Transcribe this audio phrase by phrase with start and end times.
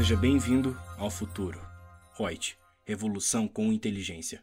[0.00, 1.60] Seja bem-vindo ao futuro.
[2.16, 2.56] Reut,
[2.86, 4.42] revolução com inteligência.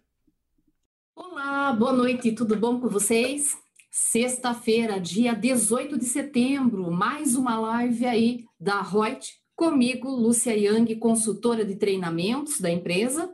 [1.16, 3.58] Olá, boa noite, tudo bom com vocês?
[3.90, 11.66] Sexta-feira, dia 18 de setembro, mais uma live aí da Reut, comigo, Lúcia Yang, consultora
[11.66, 13.28] de treinamentos da empresa.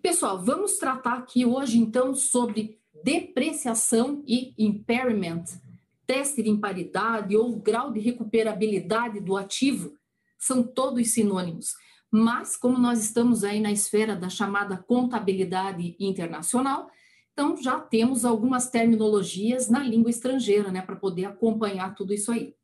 [0.00, 5.42] Pessoal, vamos tratar aqui hoje então sobre depreciação e impairment,
[6.06, 9.98] teste de imparidade ou grau de recuperabilidade do ativo,
[10.40, 11.74] são todos sinônimos.
[12.10, 16.90] Mas, como nós estamos aí na esfera da chamada contabilidade internacional,
[17.32, 22.54] então já temos algumas terminologias na língua estrangeira, né, para poder acompanhar tudo isso aí.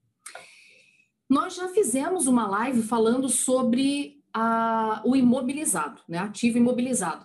[1.29, 7.25] Nós já fizemos uma live falando sobre a, o imobilizado, né, ativo imobilizado.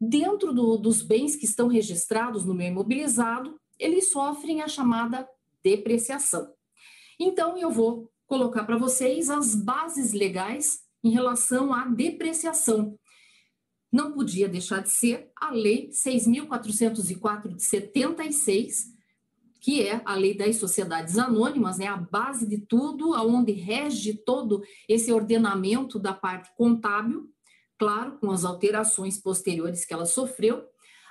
[0.00, 5.28] Dentro do, dos bens que estão registrados no meu imobilizado, eles sofrem a chamada
[5.62, 6.52] depreciação.
[7.18, 12.98] Então, eu vou colocar para vocês as bases legais em relação à depreciação.
[13.90, 18.92] Não podia deixar de ser a Lei 6.404 de 76,
[19.60, 24.62] que é a lei das sociedades anônimas, né, a base de tudo, aonde rege todo
[24.88, 27.28] esse ordenamento da parte contábil,
[27.78, 30.64] claro, com as alterações posteriores que ela sofreu,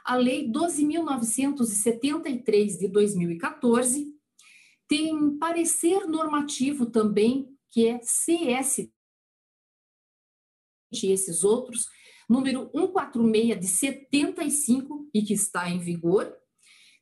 [0.06, 4.17] a Lei 12.973 de 2014,
[4.88, 8.90] tem parecer normativo também, que é CS,
[10.92, 11.88] e esses outros,
[12.30, 16.34] número 146 de 75 e que está em vigor,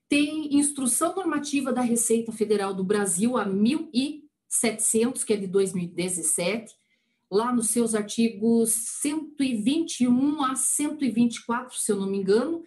[0.07, 6.73] tem instrução normativa da Receita Federal do Brasil a 1700, que é de 2017,
[7.31, 12.63] lá nos seus artigos 121 a 124, se eu não me engano,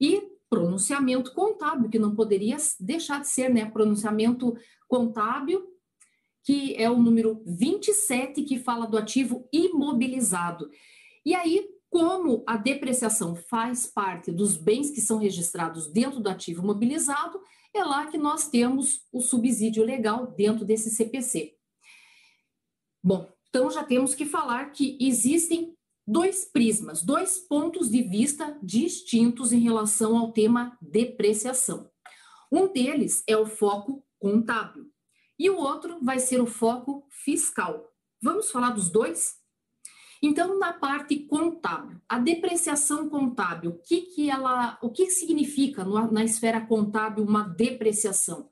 [0.00, 0.22] e
[0.52, 3.70] pronunciamento contábil, que não poderia deixar de ser, né?
[3.70, 4.54] Pronunciamento
[4.86, 5.66] contábil,
[6.44, 10.70] que é o número 27, que fala do ativo imobilizado.
[11.24, 16.62] E aí, como a depreciação faz parte dos bens que são registrados dentro do ativo
[16.62, 17.40] imobilizado,
[17.72, 21.54] é lá que nós temos o subsídio legal dentro desse CPC.
[23.02, 25.74] Bom, então já temos que falar que existem
[26.06, 31.90] dois prismas, dois pontos de vista distintos em relação ao tema depreciação.
[32.50, 34.90] Um deles é o foco contábil
[35.38, 37.92] e o outro vai ser o foco fiscal.
[38.20, 39.40] Vamos falar dos dois?
[40.22, 46.22] Então, na parte contábil, a depreciação contábil, o que, que ela, o que significa na
[46.22, 48.48] esfera contábil uma depreciação?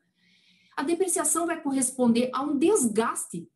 [0.76, 3.48] A depreciação vai corresponder a um desgaste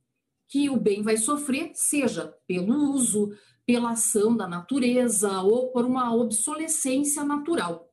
[0.46, 3.36] que o bem vai sofrer, seja pelo uso,
[3.66, 7.90] pela ação da natureza ou por uma obsolescência natural,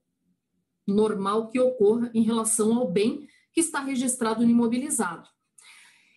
[0.88, 5.28] normal que ocorra em relação ao bem que está registrado no imobilizado.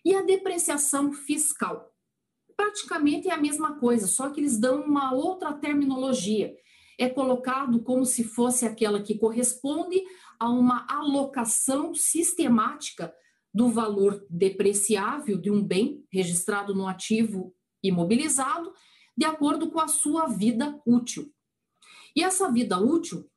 [0.04, 1.92] E a depreciação fiscal?
[2.56, 6.54] Praticamente é a mesma coisa, só que eles dão uma outra terminologia.
[6.98, 10.00] É colocado como se fosse aquela que corresponde
[10.38, 13.12] a uma alocação sistemática
[13.52, 18.72] do valor depreciável de um bem registrado no ativo imobilizado
[19.16, 21.32] de acordo com a sua vida útil.
[22.14, 23.28] E essa vida útil,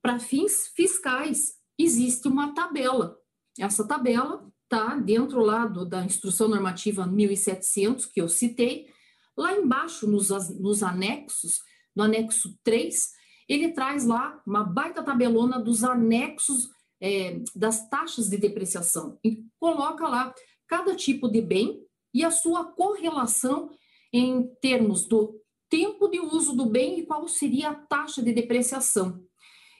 [0.00, 3.18] para fins fiscais, existe uma tabela.
[3.58, 8.88] Essa tabela está dentro lá do, da Instrução Normativa 1700, que eu citei,
[9.36, 11.60] lá embaixo nos, nos anexos,
[11.94, 13.12] no anexo 3,
[13.48, 16.70] ele traz lá uma baita tabelona dos anexos
[17.00, 20.34] é, das taxas de depreciação e coloca lá
[20.66, 23.70] cada tipo de bem e a sua correlação
[24.12, 29.24] em termos do tempo de uso do bem e qual seria a taxa de depreciação.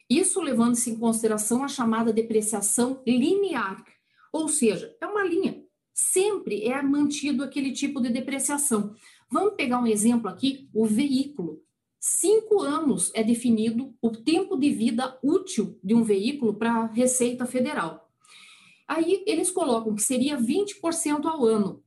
[0.08, 3.84] Isso levando-se em consideração a chamada depreciação linear,
[4.32, 5.62] ou seja, é uma linha.
[5.92, 8.94] Sempre é mantido aquele tipo de depreciação.
[9.30, 11.62] Vamos pegar um exemplo aqui: o veículo.
[12.00, 17.46] Cinco anos é definido o tempo de vida útil de um veículo para a Receita
[17.46, 18.10] Federal.
[18.88, 21.81] Aí eles colocam que seria 20% ao ano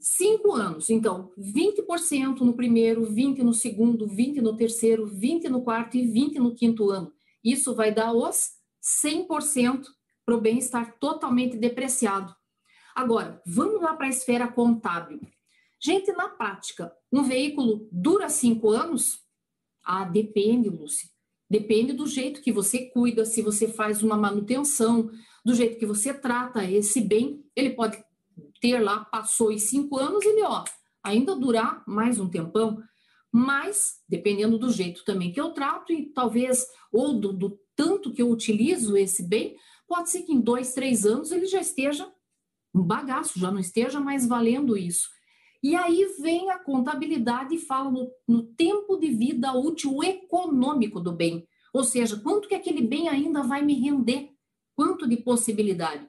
[0.00, 0.90] cinco anos.
[0.90, 6.38] Então, 20% no primeiro, 20% no segundo, 20% no terceiro, 20% no quarto e 20%
[6.38, 7.12] no quinto ano.
[7.42, 8.50] Isso vai dar os
[9.04, 9.86] 100%
[10.24, 12.34] para o bem estar totalmente depreciado.
[12.94, 15.20] Agora, vamos lá para a esfera contábil.
[15.80, 19.20] Gente, na prática, um veículo dura cinco anos?
[19.84, 21.08] Ah, depende, Lúcia.
[21.48, 25.10] Depende do jeito que você cuida, se você faz uma manutenção,
[25.44, 28.02] do jeito que você trata esse bem, ele pode
[28.60, 30.64] ter lá, passou os cinco anos, ele, ó,
[31.02, 32.82] ainda durar mais um tempão,
[33.32, 38.22] mas, dependendo do jeito também que eu trato, e talvez, ou do, do tanto que
[38.22, 39.56] eu utilizo esse bem,
[39.86, 42.10] pode ser que em dois, três anos ele já esteja
[42.74, 45.08] um bagaço, já não esteja mais valendo isso.
[45.62, 51.12] E aí vem a contabilidade e fala no, no, tempo de vida útil econômico do
[51.12, 51.46] bem.
[51.72, 54.30] Ou seja, quanto que aquele bem ainda vai me render?
[54.76, 56.08] Quanto de possibilidade?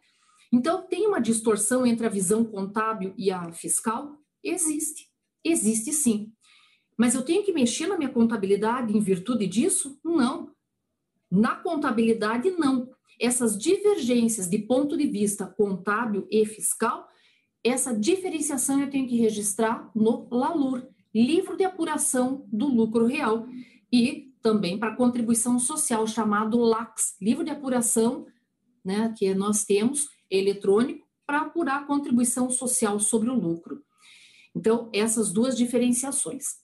[0.51, 4.17] Então, tem uma distorção entre a visão contábil e a fiscal?
[4.43, 5.09] Existe.
[5.43, 6.31] Existe sim.
[6.97, 9.99] Mas eu tenho que mexer na minha contabilidade em virtude disso?
[10.03, 10.51] Não.
[11.31, 12.89] Na contabilidade, não.
[13.19, 17.09] Essas divergências de ponto de vista contábil e fiscal
[17.63, 23.47] essa diferenciação eu tenho que registrar no LALUR, Livro de Apuração do Lucro Real,
[23.91, 28.25] e também para contribuição social, chamado LAX, Livro de Apuração,
[28.85, 33.83] né, que nós temos eletrônico, para apurar a contribuição social sobre o lucro.
[34.55, 36.57] Então, essas duas diferenciações.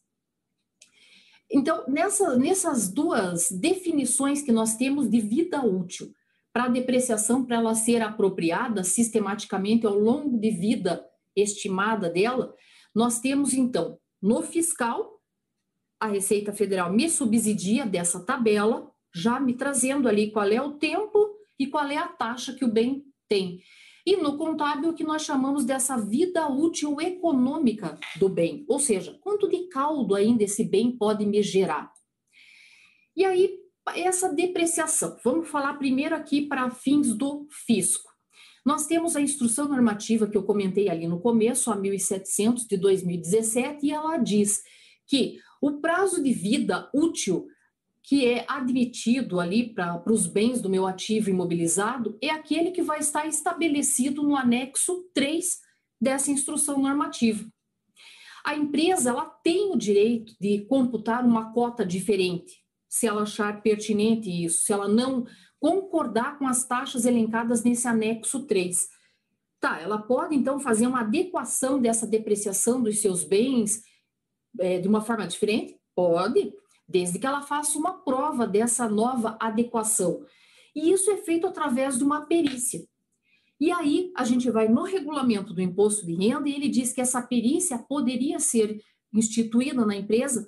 [1.49, 6.13] Então, nessa, nessas duas definições que nós temos de vida útil,
[6.51, 12.55] para a depreciação, para ela ser apropriada sistematicamente ao longo de vida estimada dela,
[12.93, 15.21] nós temos então no fiscal,
[15.99, 21.37] a Receita Federal me subsidia dessa tabela, já me trazendo ali qual é o tempo
[21.59, 23.61] e qual é a taxa que o bem tem.
[24.05, 29.17] E no contábil, o que nós chamamos dessa vida útil econômica do bem, ou seja,
[29.21, 31.91] quanto de caldo ainda esse bem pode me gerar.
[33.15, 33.57] E aí,
[33.95, 35.17] essa depreciação.
[35.23, 38.13] Vamos falar primeiro aqui para fins do fisco.
[38.65, 43.85] Nós temos a instrução normativa que eu comentei ali no começo, a 1700 de 2017,
[43.85, 44.63] e ela diz
[45.07, 47.47] que o prazo de vida útil
[48.07, 52.99] que é admitido ali para os bens do meu ativo imobilizado é aquele que vai
[52.99, 55.59] estar estabelecido no anexo 3
[55.99, 57.43] dessa instrução normativa.
[58.45, 64.29] A empresa ela tem o direito de computar uma cota diferente, se ela achar pertinente
[64.29, 65.25] isso, se ela não
[65.59, 68.87] concordar com as taxas elencadas nesse anexo 3.
[69.59, 73.81] Tá, ela pode então fazer uma adequação dessa depreciação dos seus bens
[74.59, 75.75] é, de uma forma diferente?
[75.95, 76.53] Pode,
[76.87, 80.25] desde que ela faça uma prova dessa nova adequação.
[80.75, 82.85] E isso é feito através de uma perícia.
[83.59, 87.01] E aí a gente vai no regulamento do imposto de renda e ele diz que
[87.01, 88.81] essa perícia poderia ser
[89.13, 90.45] instituída na empresa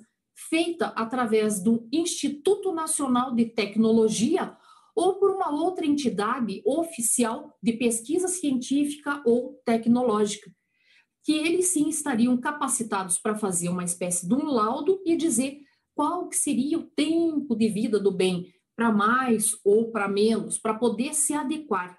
[0.48, 4.56] feita através do Instituto Nacional de Tecnologia
[4.94, 10.50] ou por uma outra entidade oficial de pesquisa científica ou tecnológica,
[11.24, 15.60] que eles sim estariam capacitados para fazer uma espécie de um laudo e dizer
[15.98, 20.72] qual que seria o tempo de vida do bem, para mais ou para menos, para
[20.72, 21.98] poder se adequar.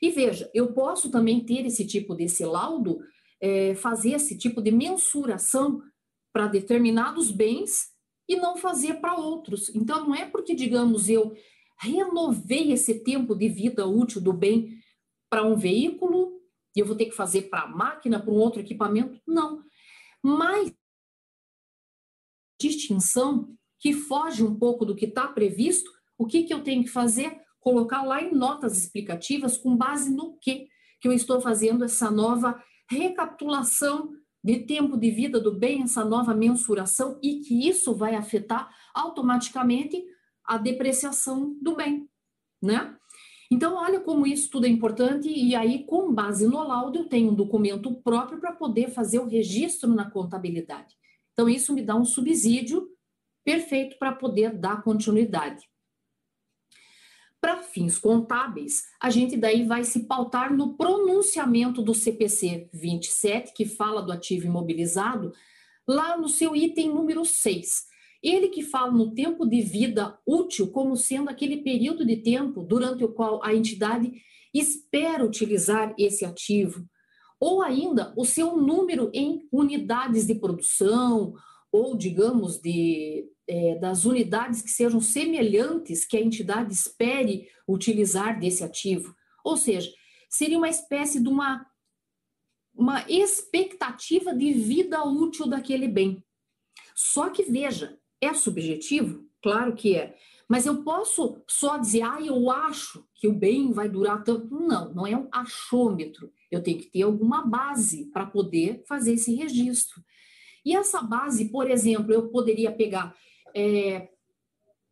[0.00, 2.98] E veja, eu posso também ter esse tipo desse laudo,
[3.38, 5.82] é, fazer esse tipo de mensuração
[6.32, 7.88] para determinados bens
[8.26, 9.68] e não fazer para outros.
[9.74, 11.36] Então, não é porque, digamos, eu
[11.78, 14.78] renovei esse tempo de vida útil do bem
[15.28, 16.40] para um veículo
[16.74, 19.20] e eu vou ter que fazer para a máquina, para um outro equipamento.
[19.26, 19.62] Não.
[20.22, 20.72] Mas
[22.60, 23.48] distinção
[23.78, 27.40] que foge um pouco do que está previsto, o que, que eu tenho que fazer?
[27.60, 30.68] Colocar lá em notas explicativas com base no que
[31.00, 32.60] que eu estou fazendo essa nova
[32.90, 34.12] recapitulação
[34.42, 40.04] de tempo de vida do bem, essa nova mensuração, e que isso vai afetar automaticamente
[40.44, 42.08] a depreciação do bem,
[42.62, 42.96] né?
[43.50, 47.30] Então, olha como isso tudo é importante, e aí, com base no laudo, eu tenho
[47.30, 50.94] um documento próprio para poder fazer o registro na contabilidade.
[51.36, 52.88] Então, isso me dá um subsídio
[53.44, 55.62] perfeito para poder dar continuidade.
[57.38, 63.66] Para fins contábeis, a gente daí vai se pautar no pronunciamento do CPC 27, que
[63.66, 65.34] fala do ativo imobilizado,
[65.86, 67.84] lá no seu item número 6.
[68.22, 73.04] Ele que fala no tempo de vida útil como sendo aquele período de tempo durante
[73.04, 74.10] o qual a entidade
[74.54, 76.88] espera utilizar esse ativo,
[77.38, 81.34] ou ainda o seu número em unidades de produção,
[81.70, 88.64] ou digamos de é, das unidades que sejam semelhantes que a entidade espere utilizar desse
[88.64, 89.14] ativo.
[89.44, 89.92] Ou seja,
[90.28, 91.64] seria uma espécie de uma,
[92.74, 96.22] uma expectativa de vida útil daquele bem.
[96.94, 99.24] Só que veja, é subjetivo?
[99.42, 100.16] Claro que é.
[100.48, 104.48] Mas eu posso só dizer, ah, eu acho que o bem vai durar tanto.
[104.50, 106.32] Não, não é um achômetro.
[106.50, 110.02] Eu tenho que ter alguma base para poder fazer esse registro.
[110.64, 113.14] E essa base, por exemplo, eu poderia pegar
[113.54, 114.08] é,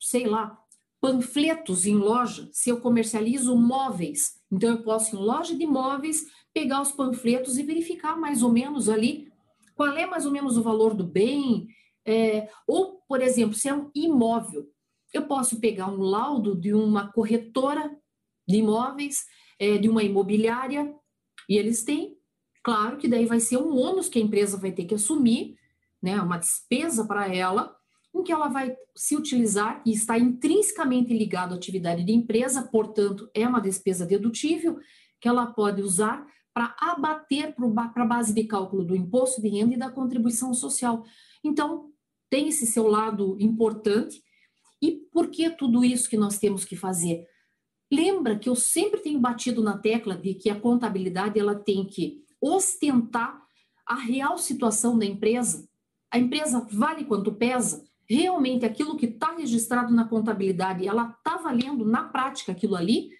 [0.01, 0.59] sei lá,
[1.01, 4.41] panfletos em loja, se eu comercializo móveis.
[4.51, 8.89] Então, eu posso, em loja de móveis, pegar os panfletos e verificar mais ou menos
[8.89, 9.31] ali
[9.75, 11.67] qual é mais ou menos o valor do bem.
[12.07, 14.67] É, ou, por exemplo, se é um imóvel,
[15.13, 17.95] eu posso pegar um laudo de uma corretora
[18.47, 19.25] de imóveis,
[19.59, 20.95] é, de uma imobiliária,
[21.49, 22.17] e eles têm
[22.65, 25.55] Claro que daí vai ser um ônus que a empresa vai ter que assumir,
[26.03, 27.77] né, uma despesa para ela,
[28.15, 33.29] em que ela vai se utilizar e está intrinsecamente ligado à atividade de empresa, portanto,
[33.35, 34.79] é uma despesa dedutível
[35.21, 39.75] que ela pode usar para abater para a base de cálculo do imposto de renda
[39.75, 41.05] e da contribuição social.
[41.43, 41.91] Então,
[42.31, 44.23] tem esse seu lado importante.
[44.81, 47.27] E por que tudo isso que nós temos que fazer?
[47.95, 52.25] Lembra que eu sempre tenho batido na tecla de que a contabilidade ela tem que
[52.41, 53.41] ostentar
[53.87, 55.69] a real situação da empresa.
[56.11, 57.85] A empresa vale quanto pesa?
[58.11, 63.11] Realmente aquilo que está registrado na contabilidade, ela está valendo na prática aquilo ali?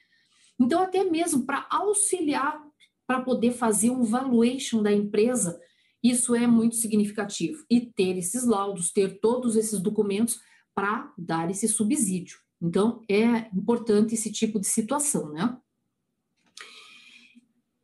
[0.59, 2.61] Então, até mesmo para auxiliar
[3.07, 5.61] para poder fazer um valuation da empresa,
[6.03, 7.65] isso é muito significativo.
[7.71, 10.41] E ter esses laudos, ter todos esses documentos
[10.75, 12.44] para dar esse subsídio.
[12.65, 15.55] Então, é importante esse tipo de situação, né?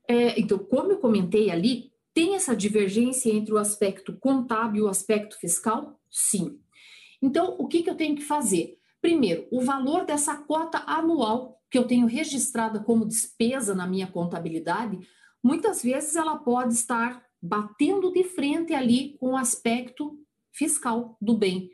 [0.08, 4.88] É, então, como eu comentei ali, tem essa divergência entre o aspecto contábil e o
[4.88, 6.00] aspecto fiscal?
[6.10, 6.58] Sim.
[7.20, 8.78] Então, o que, que eu tenho que fazer?
[9.02, 14.98] Primeiro, o valor dessa cota anual que eu tenho registrada como despesa na minha contabilidade,
[15.42, 20.18] muitas vezes ela pode estar batendo de frente ali com o aspecto
[20.50, 21.70] fiscal do bem.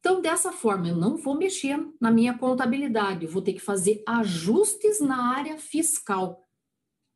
[0.00, 4.02] Então, dessa forma, eu não vou mexer na minha contabilidade, eu vou ter que fazer
[4.08, 6.42] ajustes na área fiscal,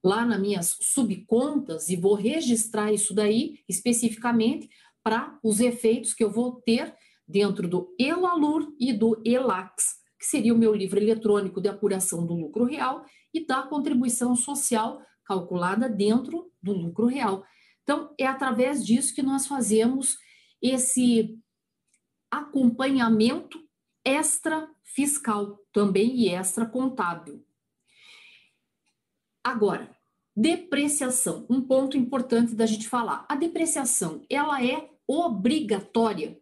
[0.05, 4.69] lá nas minhas subcontas, e vou registrar isso daí especificamente
[5.03, 6.95] para os efeitos que eu vou ter
[7.27, 12.35] dentro do Elalur e do Elax, que seria o meu livro eletrônico de apuração do
[12.35, 17.45] lucro real e da contribuição social calculada dentro do lucro real.
[17.83, 20.17] Então, é através disso que nós fazemos
[20.61, 21.39] esse
[22.39, 23.63] acompanhamento
[24.05, 27.45] extra fiscal também e extra contábil.
[29.43, 29.95] Agora,
[30.37, 33.27] depreciação, um ponto importante da gente falar.
[33.29, 36.41] A depreciação, ela é obrigatória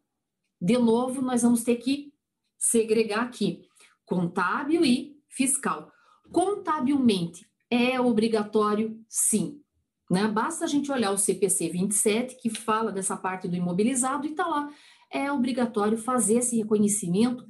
[0.63, 2.15] de novo, nós vamos ter que
[2.57, 3.67] segregar aqui
[4.07, 5.91] contábil e fiscal.
[6.31, 9.61] Contabilmente é obrigatório, sim.
[10.09, 10.29] Né?
[10.29, 14.47] Basta a gente olhar o CPC 27, que fala dessa parte do imobilizado, e está
[14.47, 14.73] lá.
[15.12, 17.45] É obrigatório fazer esse reconhecimento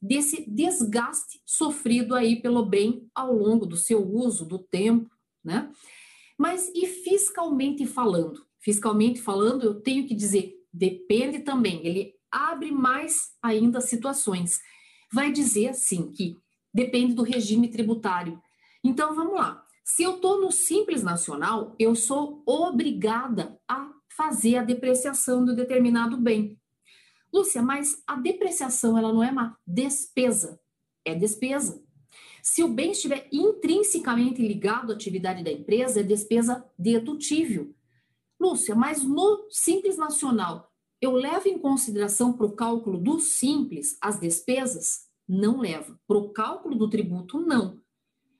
[0.00, 5.10] desse desgaste sofrido aí pelo bem ao longo do seu uso, do tempo,
[5.44, 5.70] né?
[6.38, 8.46] Mas e fiscalmente falando?
[8.60, 11.84] Fiscalmente falando, eu tenho que dizer, depende também.
[11.84, 14.60] Ele abre mais ainda situações.
[15.12, 16.36] Vai dizer assim que
[16.72, 18.40] depende do regime tributário.
[18.84, 19.64] Então vamos lá.
[19.84, 26.16] Se eu estou no Simples Nacional, eu sou obrigada a fazer a depreciação do determinado
[26.18, 26.57] bem.
[27.32, 30.60] Lúcia, mas a depreciação ela não é uma despesa,
[31.04, 31.82] é despesa.
[32.42, 37.74] Se o bem estiver intrinsecamente ligado à atividade da empresa, é despesa dedutível.
[38.40, 44.18] Lúcia, mas no Simples Nacional, eu levo em consideração para o cálculo do simples as
[44.18, 45.06] despesas?
[45.28, 45.98] Não levo.
[46.06, 47.80] Para o cálculo do tributo, não.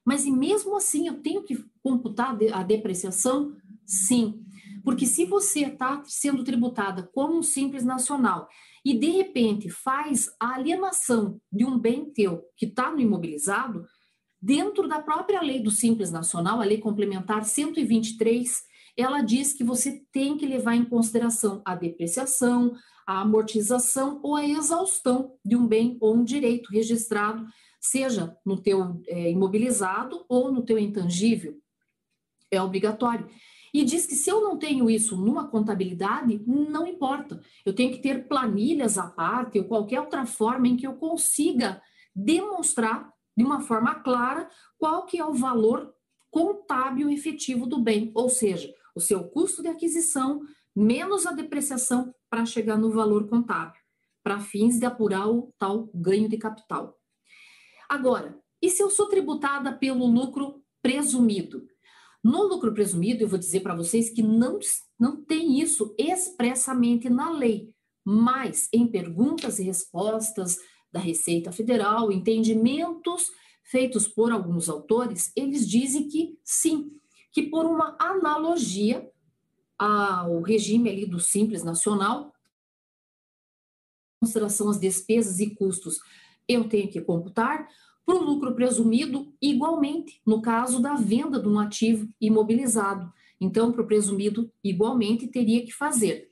[0.04, 3.54] Mas e mesmo assim eu tenho que computar a depreciação?
[3.84, 4.44] Sim.
[4.88, 8.48] Porque se você está sendo tributada como um simples nacional
[8.82, 13.84] e de repente faz a alienação de um bem teu que está no imobilizado,
[14.40, 18.62] dentro da própria lei do simples nacional, a lei complementar 123,
[18.96, 22.74] ela diz que você tem que levar em consideração a depreciação,
[23.06, 27.46] a amortização ou a exaustão de um bem ou um direito registrado,
[27.78, 31.58] seja no teu é, imobilizado ou no teu intangível.
[32.50, 33.28] É obrigatório.
[33.72, 37.40] E diz que se eu não tenho isso numa contabilidade, não importa.
[37.64, 41.82] Eu tenho que ter planilhas à parte ou qualquer outra forma em que eu consiga
[42.14, 45.94] demonstrar de uma forma clara qual que é o valor
[46.30, 50.40] contábil efetivo do bem, ou seja, o seu custo de aquisição
[50.74, 53.80] menos a depreciação para chegar no valor contábil,
[54.22, 56.98] para fins de apurar o tal ganho de capital.
[57.88, 61.66] Agora, e se eu sou tributada pelo lucro presumido?
[62.22, 64.58] No lucro presumido, eu vou dizer para vocês que não,
[64.98, 67.72] não tem isso expressamente na lei,
[68.04, 70.56] mas em perguntas e respostas
[70.90, 73.30] da Receita Federal, entendimentos
[73.62, 76.90] feitos por alguns autores, eles dizem que sim,
[77.30, 79.08] que por uma analogia
[79.78, 82.32] ao regime ali do Simples Nacional,
[84.20, 85.98] consideração as despesas e custos,
[86.48, 87.68] eu tenho que computar
[88.08, 93.12] para o lucro presumido igualmente, no caso da venda de um ativo imobilizado.
[93.38, 96.30] Então, para o presumido, igualmente, teria que fazer.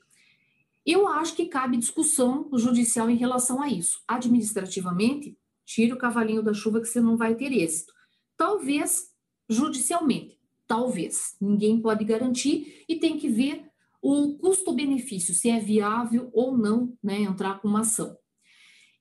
[0.83, 4.01] Eu acho que cabe discussão judicial em relação a isso.
[4.07, 7.93] Administrativamente, tire o cavalinho da chuva que você não vai ter êxito.
[8.35, 9.11] Talvez
[9.47, 11.37] judicialmente, Talvez.
[11.39, 13.69] Ninguém pode garantir e tem que ver
[14.01, 18.17] o custo-benefício, se é viável ou não né, entrar com uma ação.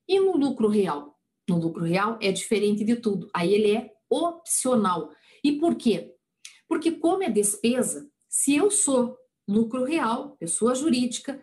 [0.06, 1.15] E no lucro real?
[1.48, 3.28] No lucro real é diferente de tudo.
[3.34, 5.10] Aí ele é opcional.
[5.42, 6.12] E por quê?
[6.68, 11.40] Porque, como é despesa, se eu sou lucro real, pessoa jurídica,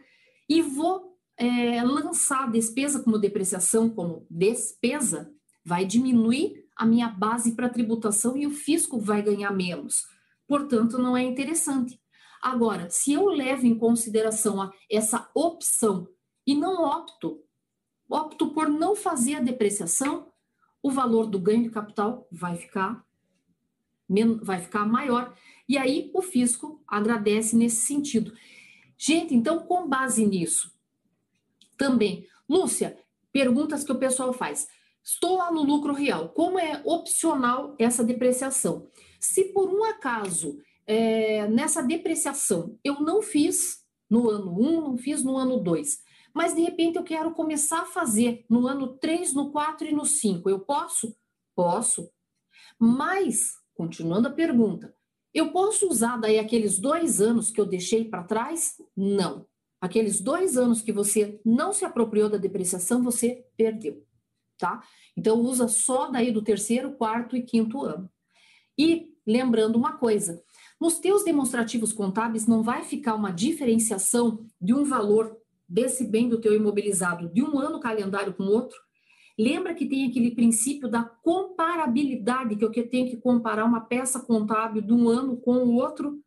[0.50, 5.34] e vou é, lançar a despesa como depreciação, como despesa,
[5.66, 10.04] vai diminuir a minha base para tributação e o fisco vai ganhar menos.
[10.48, 12.00] Portanto, não é interessante.
[12.42, 16.08] Agora, se eu levo em consideração a, essa opção
[16.46, 17.40] e não opto,
[18.14, 20.32] opto por não fazer a depreciação,
[20.82, 23.04] o valor do ganho de capital vai ficar
[24.44, 25.34] vai ficar maior
[25.68, 28.32] e aí o fisco agradece nesse sentido.
[28.96, 30.72] Gente, então com base nisso,
[31.76, 32.96] também, Lúcia,
[33.32, 34.68] perguntas que o pessoal faz.
[35.04, 38.88] Estou lá no lucro real, como é opcional essa depreciação?
[39.20, 44.98] Se por um acaso é, nessa depreciação eu não fiz no ano 1, um, não
[44.98, 46.04] fiz no ano 2,
[46.34, 50.06] mas de repente eu quero começar a fazer no ano 3, no 4 e no
[50.06, 51.16] 5, eu posso?
[51.56, 52.10] Posso.
[52.80, 54.96] Mas, continuando a pergunta,
[55.34, 58.76] eu posso usar daí aqueles dois anos que eu deixei para trás?
[58.96, 59.46] Não.
[59.82, 64.06] Aqueles dois anos que você não se apropriou da depreciação, você perdeu,
[64.58, 64.82] tá?
[65.18, 68.10] Então, usa só daí do terceiro, quarto e quinto ano.
[68.78, 70.42] E lembrando uma coisa,
[70.80, 75.38] nos teus demonstrativos contábeis não vai ficar uma diferenciação de um valor
[75.74, 78.78] desse bem do teu imobilizado de um ano calendário com outro?
[79.38, 84.84] Lembra que tem aquele princípio da comparabilidade, que eu tenho que comparar uma peça contábil
[84.84, 86.22] de um ano com o outro,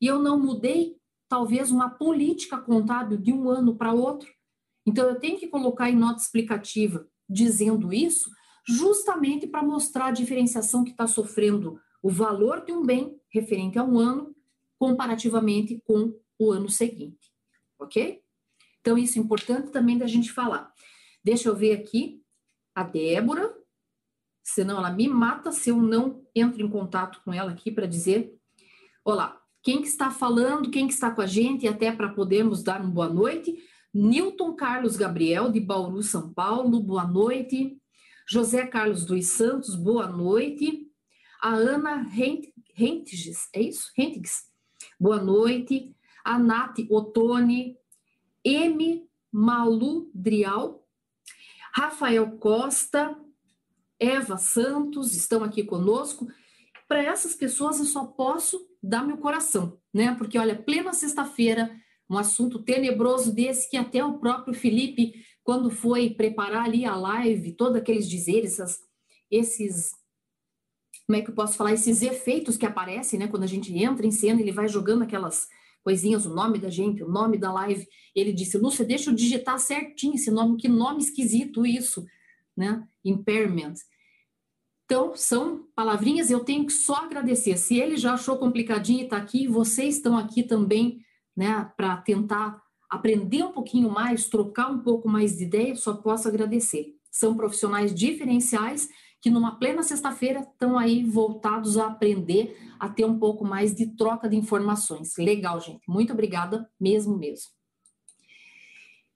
[0.00, 0.94] e eu não mudei,
[1.28, 4.30] talvez, uma política contábil de um ano para outro.
[4.86, 8.30] Então, eu tenho que colocar em nota explicativa dizendo isso,
[8.64, 13.82] justamente para mostrar a diferenciação que está sofrendo o valor de um bem referente a
[13.82, 14.32] um ano,
[14.78, 17.32] comparativamente com o ano seguinte.
[17.80, 18.22] Ok?
[18.86, 20.72] Então, isso é importante também da gente falar.
[21.24, 22.22] Deixa eu ver aqui
[22.72, 23.52] a Débora,
[24.44, 28.32] senão ela me mata se eu não entro em contato com ela aqui para dizer:
[29.04, 32.62] Olá, quem que está falando, quem que está com a gente, e até para podermos
[32.62, 33.58] dar uma boa noite.
[33.92, 37.76] Newton Carlos Gabriel, de Bauru, São Paulo, boa noite.
[38.28, 40.86] José Carlos dos Santos, boa noite.
[41.42, 42.06] A Ana
[42.72, 43.90] Rentges, é isso?
[43.96, 44.44] Rentges,
[45.00, 45.92] boa noite.
[46.24, 47.76] A Nath Otone,
[48.46, 49.04] M.
[49.32, 50.86] Maludrial,
[51.74, 53.18] Rafael Costa,
[53.98, 56.28] Eva Santos estão aqui conosco.
[56.86, 60.14] Para essas pessoas eu só posso dar meu coração, né?
[60.14, 61.74] Porque olha, plena sexta-feira,
[62.08, 67.52] um assunto tenebroso desse que até o próprio Felipe, quando foi preparar ali a live,
[67.52, 68.78] todos aqueles dizeres, essas,
[69.28, 69.90] esses
[71.04, 73.28] como é que eu posso falar, esses efeitos que aparecem, né?
[73.28, 75.48] Quando a gente entra em cena, ele vai jogando aquelas
[75.86, 77.86] coisinhas, o nome da gente, o nome da live.
[78.12, 82.04] Ele disse, Lúcia, deixa eu digitar certinho esse nome, que nome esquisito isso,
[82.56, 82.84] né?
[83.04, 83.74] Impairment.
[84.84, 87.56] Então, são palavrinhas, eu tenho que só agradecer.
[87.56, 90.98] Se ele já achou complicadinho e está aqui, vocês estão aqui também,
[91.36, 96.26] né, para tentar aprender um pouquinho mais, trocar um pouco mais de ideia, só posso
[96.26, 96.96] agradecer.
[97.12, 98.88] São profissionais diferenciais
[99.26, 103.88] que numa plena sexta-feira estão aí voltados a aprender, a ter um pouco mais de
[103.96, 105.16] troca de informações.
[105.18, 105.80] Legal, gente.
[105.88, 107.50] Muito obrigada, mesmo mesmo.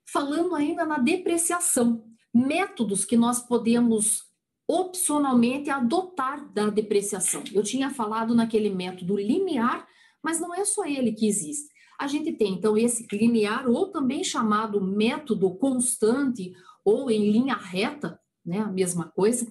[0.05, 4.25] Falando ainda na depreciação, métodos que nós podemos
[4.67, 7.41] opcionalmente adotar da depreciação.
[7.53, 9.87] Eu tinha falado naquele método linear,
[10.21, 11.69] mas não é só ele que existe.
[11.97, 16.51] A gente tem então esse linear ou também chamado método constante
[16.83, 19.49] ou em linha reta, né, a mesma coisa,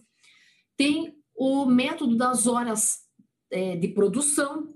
[0.80, 3.00] tem o método das horas
[3.50, 4.74] é, de produção,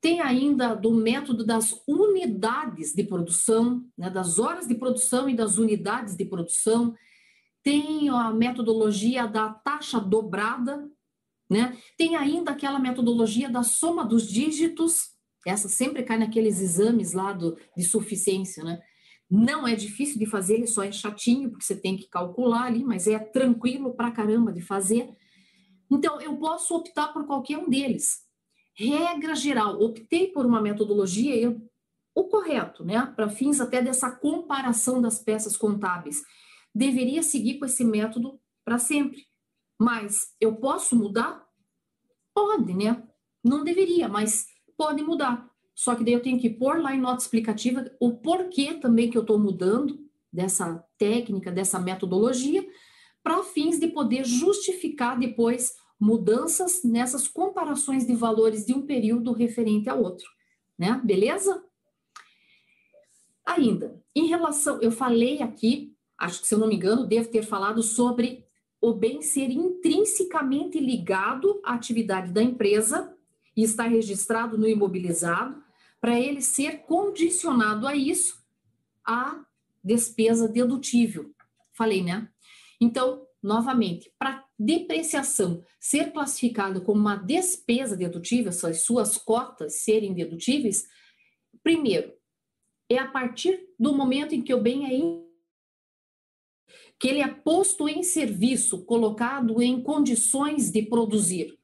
[0.00, 5.56] tem ainda do método das unidades de produção, né, das horas de produção e das
[5.56, 6.92] unidades de produção,
[7.62, 10.90] tem a metodologia da taxa dobrada,
[11.48, 11.78] né?
[11.96, 15.10] tem ainda aquela metodologia da soma dos dígitos,
[15.46, 18.80] essa sempre cai naqueles exames lá do, de suficiência, né?
[19.30, 22.82] Não é difícil de fazer, ele só é chatinho, porque você tem que calcular ali,
[22.82, 25.08] mas é tranquilo pra caramba de fazer.
[25.90, 28.24] Então, eu posso optar por qualquer um deles.
[28.74, 31.60] Regra geral, optei por uma metodologia, eu,
[32.14, 33.12] o correto, né?
[33.14, 36.22] Para fins até dessa comparação das peças contábeis.
[36.74, 39.26] Deveria seguir com esse método para sempre.
[39.78, 41.44] Mas eu posso mudar?
[42.32, 43.02] Pode, né?
[43.42, 45.48] Não deveria, mas pode mudar.
[45.74, 49.18] Só que daí eu tenho que pôr lá em nota explicativa o porquê também que
[49.18, 49.98] eu estou mudando
[50.32, 52.64] dessa técnica, dessa metodologia,
[53.24, 59.88] para fins de poder justificar depois mudanças nessas comparações de valores de um período referente
[59.88, 60.28] ao outro,
[60.78, 61.00] né?
[61.02, 61.64] Beleza?
[63.46, 67.42] Ainda, em relação, eu falei aqui, acho que se eu não me engano, devo ter
[67.42, 68.44] falado sobre
[68.80, 73.16] o bem ser intrinsecamente ligado à atividade da empresa
[73.56, 75.62] e estar registrado no imobilizado,
[75.98, 78.44] para ele ser condicionado a isso,
[79.02, 79.42] a
[79.82, 81.34] despesa dedutível.
[81.72, 82.28] Falei, né?
[82.80, 90.84] Então, novamente, para depreciação ser classificada como uma despesa dedutível, as suas cotas serem dedutíveis,
[91.62, 92.12] primeiro,
[92.88, 95.24] é a partir do momento em que o bem é
[96.98, 101.58] que ele é posto em serviço, colocado em condições de produzir.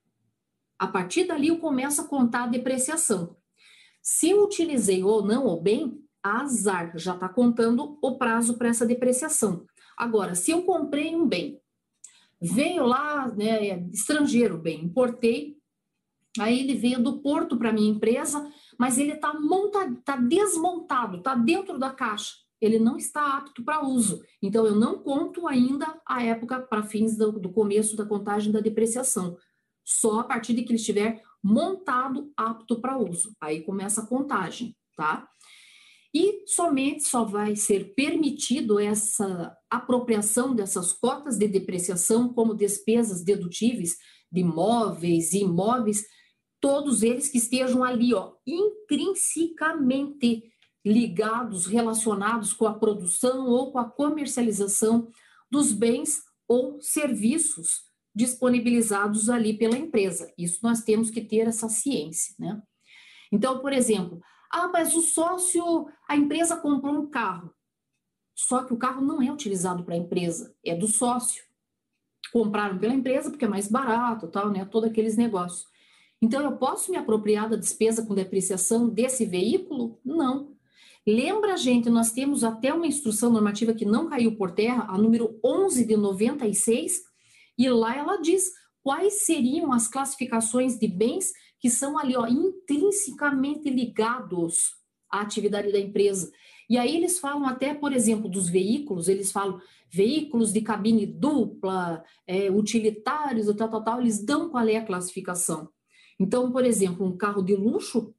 [0.79, 3.37] A partir dali eu começo a contar a depreciação.
[4.03, 8.87] Se eu utilizei ou não o bem, azar, já está contando o prazo para essa
[8.87, 9.66] depreciação.
[10.01, 11.61] Agora, se eu comprei um bem,
[12.41, 15.59] veio lá, né, estrangeiro bem, importei,
[16.39, 21.35] aí ele veio do porto para minha empresa, mas ele está montado, está desmontado, está
[21.35, 22.33] dentro da caixa.
[22.63, 24.23] Ele não está apto para uso.
[24.41, 28.61] Então, eu não conto ainda a época para fins do, do começo da contagem da
[28.61, 29.37] depreciação.
[29.85, 33.37] Só a partir de que ele estiver montado, apto para uso.
[33.39, 35.29] Aí começa a contagem, tá?
[36.12, 43.96] E somente só vai ser permitido essa apropriação dessas cotas de depreciação como despesas dedutíveis
[44.31, 46.05] de móveis e imóveis,
[46.61, 50.42] todos eles que estejam ali, ó, intrinsecamente
[50.85, 55.09] ligados, relacionados com a produção ou com a comercialização
[55.51, 56.18] dos bens
[56.49, 57.83] ou serviços
[58.14, 60.33] disponibilizados ali pela empresa.
[60.37, 62.61] Isso nós temos que ter essa ciência, né?
[63.33, 64.20] Então, por exemplo,
[64.51, 67.55] ah, mas o sócio, a empresa comprou um carro.
[68.35, 71.45] Só que o carro não é utilizado para a empresa, é do sócio.
[72.33, 74.65] Compraram pela empresa porque é mais barato, tal, né?
[74.65, 75.69] Todos aqueles negócios.
[76.23, 79.99] Então, eu posso me apropriar da despesa com depreciação desse veículo?
[80.05, 80.55] Não.
[81.07, 85.39] Lembra, gente, nós temos até uma instrução normativa que não caiu por terra, a número
[85.43, 87.03] 11 de 96,
[87.57, 88.51] e lá ela diz
[88.83, 94.75] quais seriam as classificações de bens que são ali, ó, intrinsecamente ligados
[95.11, 96.33] à atividade da empresa.
[96.68, 102.03] E aí eles falam até, por exemplo, dos veículos, eles falam veículos de cabine dupla,
[102.27, 105.68] é, utilitários, tal, tal, tal, eles dão qual é a classificação.
[106.18, 108.14] Então, por exemplo, um carro de luxo,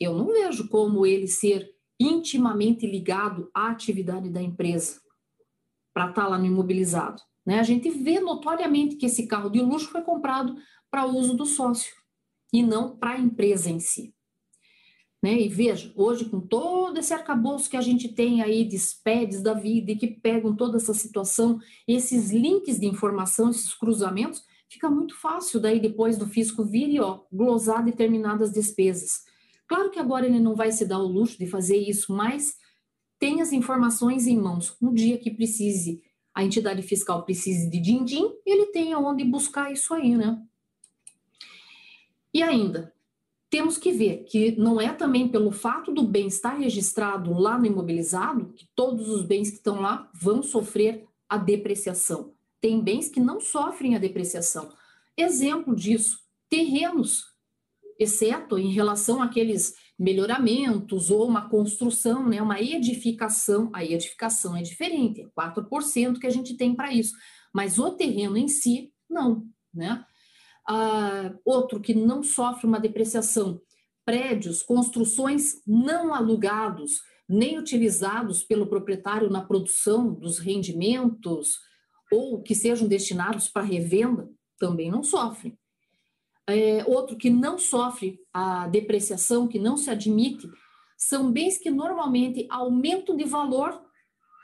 [0.00, 5.00] eu não vejo como ele ser intimamente ligado à atividade da empresa
[5.94, 7.22] para estar tá lá no imobilizado.
[7.44, 7.60] Né?
[7.60, 10.56] A gente vê notoriamente que esse carro de luxo foi comprado
[10.90, 11.94] para uso do sócio
[12.58, 14.14] e não para a empresa em si.
[15.22, 15.40] Né?
[15.40, 19.54] E veja, hoje com todo esse arcabouço que a gente tem aí de SPEDs da
[19.54, 25.18] vida e que pegam toda essa situação, esses links de informação, esses cruzamentos, fica muito
[25.18, 29.24] fácil daí depois do fisco vir e ó, glosar determinadas despesas.
[29.66, 32.54] Claro que agora ele não vai se dar o luxo de fazer isso, mas
[33.18, 34.76] tem as informações em mãos.
[34.80, 36.02] Um dia que precise
[36.34, 40.38] a entidade fiscal precise de din-din, ele tem aonde buscar isso aí, né?
[42.36, 42.92] E ainda,
[43.48, 47.64] temos que ver que não é também pelo fato do bem estar registrado lá no
[47.64, 52.34] imobilizado que todos os bens que estão lá vão sofrer a depreciação.
[52.60, 54.70] Tem bens que não sofrem a depreciação.
[55.16, 56.18] Exemplo disso,
[56.50, 57.24] terrenos,
[57.98, 65.22] exceto em relação àqueles melhoramentos ou uma construção, né, uma edificação, a edificação é diferente,
[65.22, 67.14] é 4% que a gente tem para isso,
[67.50, 70.04] mas o terreno em si, não, né?
[71.44, 73.60] Outro que não sofre uma depreciação,
[74.04, 81.58] prédios, construções não alugados, nem utilizados pelo proprietário na produção dos rendimentos
[82.10, 85.58] ou que sejam destinados para revenda, também não sofrem.
[86.48, 90.48] É, outro que não sofre a depreciação, que não se admite,
[90.96, 93.82] são bens que normalmente aumentam de valor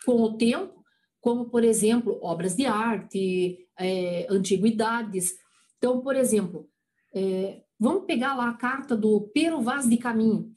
[0.05, 0.85] com o tempo,
[1.21, 5.35] como, por exemplo, obras de arte, é, antiguidades.
[5.83, 6.71] Então, por exemplo,
[7.13, 10.55] é, vamos pegar lá a carta do Pero Vaz de Caminho.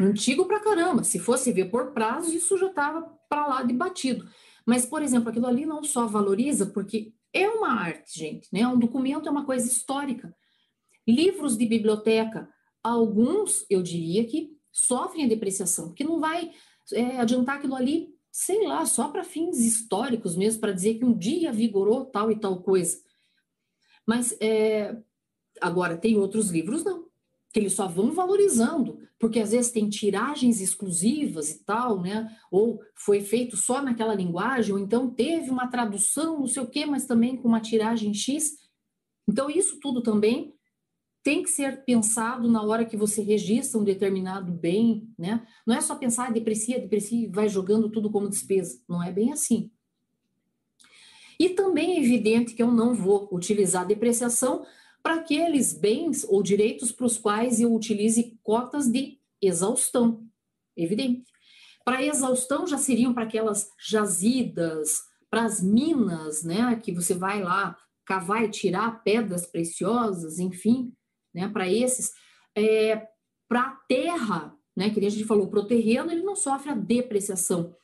[0.00, 1.04] Antigo pra caramba.
[1.04, 4.28] Se fosse ver por prazo, isso já estava para lá de batido.
[4.66, 8.66] Mas, por exemplo, aquilo ali não só valoriza, porque é uma arte, gente, né?
[8.66, 10.34] Um documento é uma coisa histórica.
[11.06, 12.48] Livros de biblioteca,
[12.82, 16.50] alguns, eu diria que sofrem a depreciação, porque não vai
[16.92, 21.16] é, adiantar aquilo ali, sei lá, só para fins históricos mesmo, para dizer que um
[21.16, 22.98] dia vigorou tal e tal coisa.
[24.10, 24.96] Mas é,
[25.60, 27.06] agora tem outros livros não,
[27.52, 32.28] que eles só vão valorizando, porque às vezes tem tiragens exclusivas e tal, né?
[32.50, 36.84] Ou foi feito só naquela linguagem, ou então teve uma tradução, não sei o quê,
[36.84, 38.50] mas também com uma tiragem X
[39.28, 40.56] Então, isso tudo também
[41.22, 45.46] tem que ser pensado na hora que você registra um determinado bem, né?
[45.64, 48.82] Não é só pensar, ah, deprecia, deprecia e vai jogando tudo como despesa.
[48.88, 49.70] Não é bem assim.
[51.40, 54.66] E também é evidente que eu não vou utilizar depreciação
[55.02, 60.22] para aqueles bens ou direitos para os quais eu utilize cotas de exaustão.
[60.76, 61.24] Evidente.
[61.82, 65.00] Para exaustão já seriam para aquelas jazidas,
[65.30, 67.74] para as minas, né, que você vai lá
[68.04, 70.92] cavar e tirar pedras preciosas, enfim,
[71.32, 72.12] né, para esses,
[72.54, 73.06] é,
[73.48, 76.74] para a terra, né, que a gente falou, para o terreno, ele não sofre a
[76.74, 77.74] depreciação.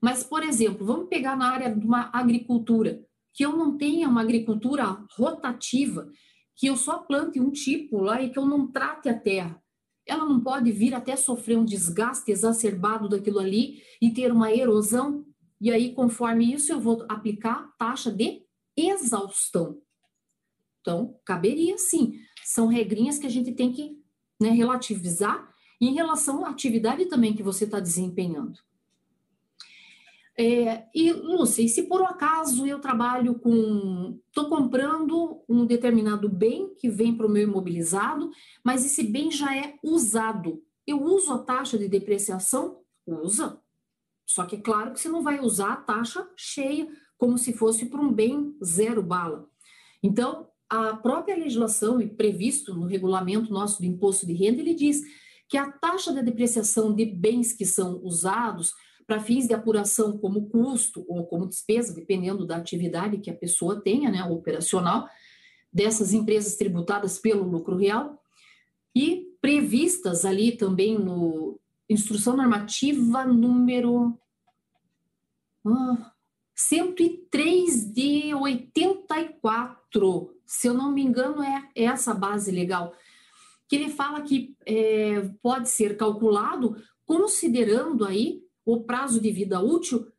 [0.00, 4.22] Mas, por exemplo, vamos pegar na área de uma agricultura, que eu não tenha uma
[4.22, 4.84] agricultura
[5.16, 6.08] rotativa,
[6.56, 9.62] que eu só plante um tipo lá e que eu não trate a terra.
[10.06, 15.24] Ela não pode vir até sofrer um desgaste exacerbado daquilo ali e ter uma erosão.
[15.60, 18.42] E aí, conforme isso, eu vou aplicar taxa de
[18.76, 19.80] exaustão.
[20.80, 23.98] Então, caberia sim são regrinhas que a gente tem que
[24.40, 25.46] né, relativizar
[25.78, 28.58] em relação à atividade também que você está desempenhando.
[30.40, 34.20] É, e, Lúcia, e se por um acaso eu trabalho com.
[34.28, 38.30] Estou comprando um determinado bem que vem para o meu imobilizado,
[38.62, 40.62] mas esse bem já é usado.
[40.86, 42.78] Eu uso a taxa de depreciação?
[43.04, 43.60] Usa.
[44.24, 47.86] Só que é claro que você não vai usar a taxa cheia, como se fosse
[47.86, 49.48] para um bem zero bala.
[50.00, 55.02] Então, a própria legislação e previsto no regulamento nosso do imposto de renda, ele diz
[55.48, 58.72] que a taxa de depreciação de bens que são usados
[59.08, 63.80] para fins de apuração como custo ou como despesa, dependendo da atividade que a pessoa
[63.80, 65.08] tenha, né, operacional,
[65.72, 68.22] dessas empresas tributadas pelo lucro real,
[68.94, 74.14] e previstas ali também no Instrução Normativa número
[75.66, 76.12] ah,
[76.54, 82.92] 103 de 84, se eu não me engano, é essa base legal,
[83.66, 90.12] que ele fala que é, pode ser calculado considerando aí o prazo de vida útil,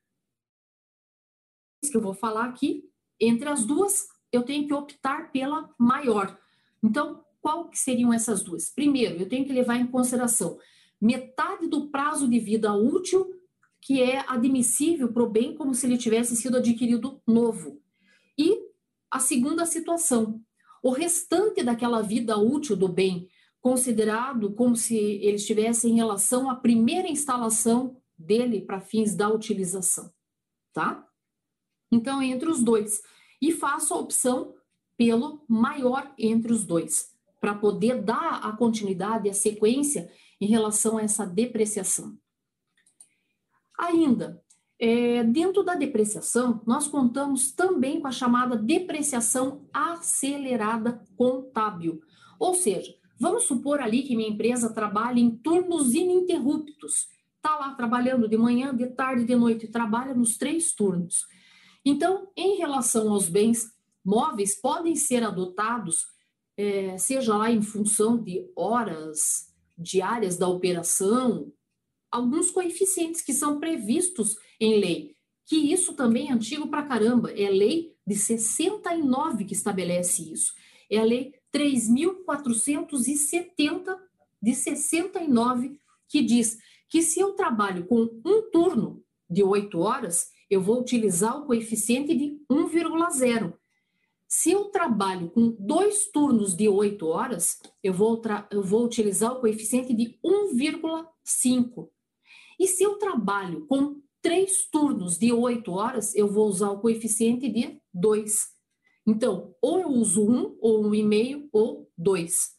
[1.88, 2.84] que eu vou falar aqui,
[3.20, 6.36] entre as duas, eu tenho que optar pela maior.
[6.84, 8.72] Então, qual que seriam essas duas?
[8.72, 10.58] Primeiro, eu tenho que levar em consideração
[11.00, 13.32] metade do prazo de vida útil
[13.80, 17.80] que é admissível para o bem como se ele tivesse sido adquirido novo.
[18.36, 18.58] E
[19.12, 20.42] a segunda situação,
[20.82, 23.30] o restante daquela vida útil do bem,
[23.62, 30.12] considerado como se ele estivesse em relação à primeira instalação dele para fins da utilização,
[30.74, 31.08] tá?
[31.92, 33.02] Então, entre os dois.
[33.42, 34.54] E faço a opção
[34.98, 41.04] pelo maior entre os dois, para poder dar a continuidade a sequência em relação a
[41.04, 42.18] essa depreciação.
[43.78, 44.44] Ainda,
[44.78, 52.02] é, dentro da depreciação, nós contamos também com a chamada depreciação acelerada contábil.
[52.38, 57.08] Ou seja, vamos supor ali que minha empresa trabalha em turnos ininterruptos.
[57.40, 61.26] Está lá trabalhando de manhã, de tarde, de noite, trabalha nos três turnos.
[61.86, 63.72] Então, em relação aos bens
[64.04, 66.06] móveis, podem ser adotados,
[66.58, 71.50] é, seja lá em função de horas diárias da operação,
[72.12, 77.50] alguns coeficientes que são previstos em lei, que isso também é antigo para caramba, é
[77.50, 80.52] lei de 69 que estabelece isso.
[80.92, 83.98] É a lei 3.470
[84.42, 86.58] de 69 que diz
[86.90, 92.16] que se eu trabalho com um turno de oito horas, eu vou utilizar o coeficiente
[92.16, 93.54] de 1,0.
[94.28, 98.22] Se eu trabalho com dois turnos de oito horas, eu vou,
[98.52, 101.90] eu vou utilizar o coeficiente de 1,5.
[102.60, 107.48] E se eu trabalho com três turnos de oito horas, eu vou usar o coeficiente
[107.50, 108.50] de 2.
[109.08, 112.56] Então, ou eu uso um, ou um e meio, ou dois.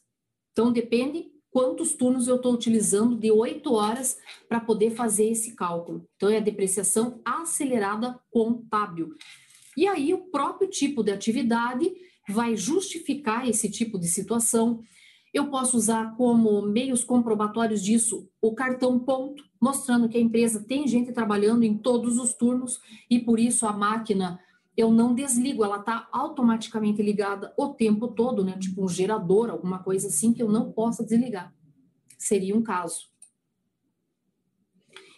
[0.51, 6.07] Então, depende quantos turnos eu estou utilizando de oito horas para poder fazer esse cálculo.
[6.15, 9.13] Então, é a depreciação acelerada contábil.
[9.75, 11.91] E aí, o próprio tipo de atividade
[12.27, 14.81] vai justificar esse tipo de situação.
[15.33, 20.87] Eu posso usar como meios comprobatórios disso o cartão ponto, mostrando que a empresa tem
[20.87, 24.39] gente trabalhando em todos os turnos e por isso a máquina
[24.75, 28.57] eu não desligo, ela está automaticamente ligada o tempo todo, né?
[28.57, 31.53] Tipo um gerador, alguma coisa assim que eu não possa desligar.
[32.17, 33.09] Seria um caso.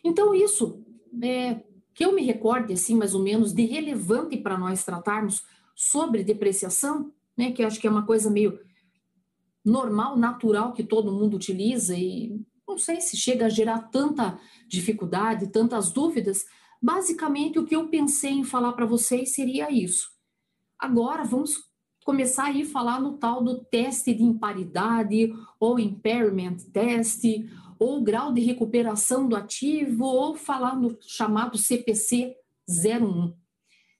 [0.03, 0.83] Então, isso
[1.21, 1.63] é,
[1.93, 5.43] que eu me recorde, assim, mais ou menos, de relevante para nós tratarmos
[5.75, 7.51] sobre depreciação, né?
[7.51, 8.59] Que acho que é uma coisa meio
[9.63, 12.37] normal, natural que todo mundo utiliza e
[12.67, 16.45] não sei se chega a gerar tanta dificuldade, tantas dúvidas.
[16.83, 20.11] Basicamente, o que eu pensei em falar para vocês seria isso.
[20.77, 21.71] Agora, vamos
[22.03, 27.23] começar a ir falar no tal do teste de imparidade, ou impairment test,
[27.79, 32.35] ou grau de recuperação do ativo, ou falar no chamado CPC
[32.67, 33.33] 01.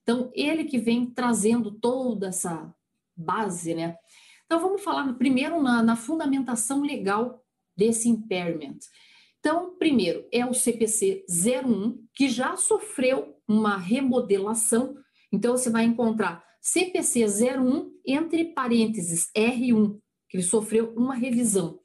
[0.02, 2.69] Então, ele que vem trazendo toda essa
[3.15, 3.96] base, né?
[4.46, 7.41] Então, vamos falar primeiro na, na fundamentação legal
[7.78, 8.80] desse impairment.
[9.45, 14.95] Então, primeiro, é o CPC 01, que já sofreu uma remodelação.
[15.34, 21.77] Então, você vai encontrar CPC 01 entre parênteses R1, que ele sofreu uma revisão.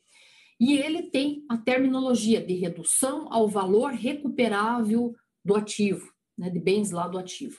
[0.60, 5.12] E ele tem a terminologia de redução ao valor recuperável
[5.44, 7.58] do ativo, né, de bens lá do ativo.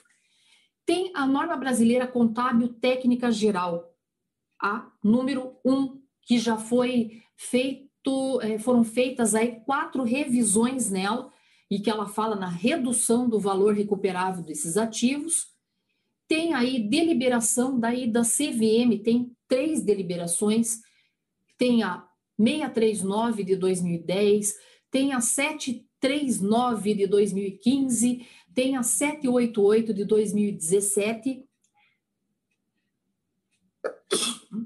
[0.86, 3.94] Tem a norma brasileira contábil técnica geral,
[4.58, 7.20] a número 1, que já foi
[8.10, 11.30] feito, é, foram feitas aí quatro revisões nela,
[11.70, 15.46] e que ela fala na redução do valor recuperável desses ativos.
[16.26, 20.80] Tem aí deliberação daí da CVM, tem três deliberações,
[21.56, 24.54] tem a 639 de 2010,
[24.90, 31.44] tem a 739 de 2015, tem a 788 de 2017.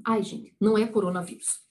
[0.03, 1.64] Ai, gente, não é coronavírus.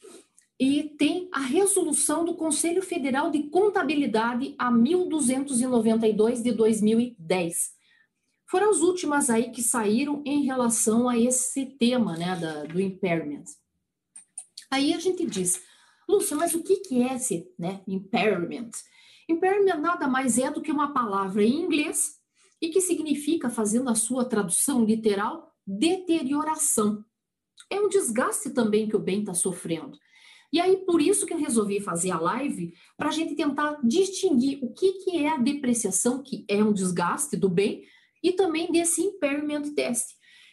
[0.59, 7.73] E tem a resolução do Conselho Federal de Contabilidade a 1292 de 2010.
[8.47, 13.45] Foram as últimas aí que saíram em relação a esse tema, né, da, do impairment.
[14.71, 15.61] Aí a gente diz,
[16.09, 18.71] Lúcia, mas o que, que é esse né, impairment?
[19.29, 22.21] Impairment nada mais é do que uma palavra em inglês
[22.61, 27.05] e que significa, fazendo a sua tradução literal, deterioração.
[27.71, 29.99] É um desgaste também que o bem está sofrendo.
[30.55, 34.61] E aí, por isso que eu resolvi fazer a live, para a gente tentar distinguir
[34.62, 37.83] o que, que é a depreciação, que é um desgaste do bem,
[38.23, 40.11] e também desse impairment test.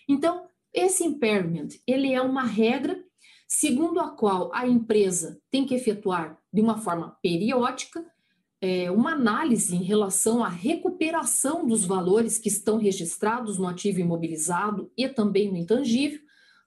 [0.10, 3.00] Então, esse impairment, ele é uma regra
[3.48, 8.04] segundo a qual a empresa tem que efetuar de uma forma periódica
[8.60, 14.92] é, uma análise em relação à recuperação dos valores que estão registrados no ativo imobilizado
[14.98, 16.20] e também no intangível,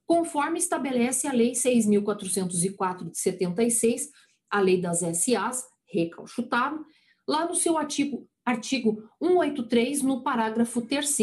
[0.07, 4.11] conforme estabelece a Lei 6.404 de 76,
[4.51, 6.85] a Lei das SAs, recalchutado,
[7.27, 11.19] lá no seu artigo, artigo 183, no parágrafo 3.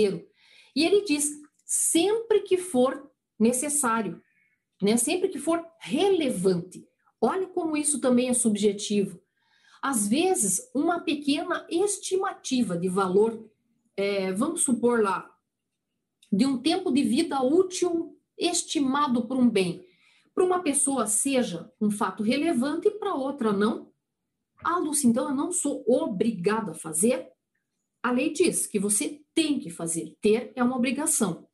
[0.75, 1.29] E ele diz:
[1.65, 4.21] sempre que for necessário,
[4.81, 4.97] né?
[4.97, 6.87] Sempre que for relevante.
[7.19, 9.21] Olha como isso também é subjetivo.
[9.81, 13.49] Às vezes, uma pequena estimativa de valor,
[13.95, 15.29] é, vamos supor lá,
[16.31, 19.85] de um tempo de vida útil estimado por um bem,
[20.33, 23.91] para uma pessoa seja um fato relevante e para outra não.
[24.63, 27.27] Ah, Lúcia, então eu não sou obrigada a fazer?
[28.01, 30.15] A lei diz que você tem que fazer.
[30.21, 31.47] Ter é uma obrigação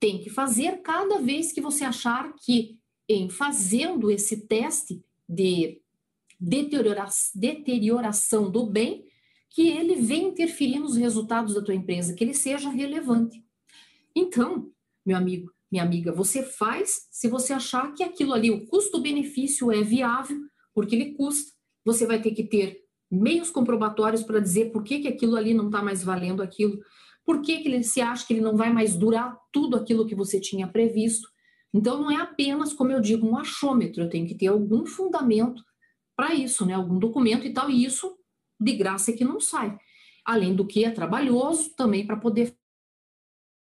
[0.00, 5.80] tem que fazer cada vez que você achar que, em fazendo esse teste de
[6.38, 9.04] deterioração do bem,
[9.50, 13.44] que ele vem interferir nos resultados da tua empresa, que ele seja relevante.
[14.14, 14.70] Então,
[15.04, 19.82] meu amigo, minha amiga, você faz se você achar que aquilo ali, o custo-benefício é
[19.82, 20.38] viável,
[20.74, 21.52] porque ele custa.
[21.84, 25.66] Você vai ter que ter meios comprobatórios para dizer por que, que aquilo ali não
[25.66, 26.78] está mais valendo aquilo.
[27.24, 30.14] Por que, que ele se acha que ele não vai mais durar tudo aquilo que
[30.14, 31.28] você tinha previsto?
[31.72, 35.62] Então, não é apenas, como eu digo, um achômetro, eu tenho que ter algum fundamento
[36.16, 36.74] para isso, né?
[36.74, 38.16] algum documento e tal, e isso
[38.60, 39.78] de graça é que não sai.
[40.24, 42.56] Além do que é trabalhoso também para poder.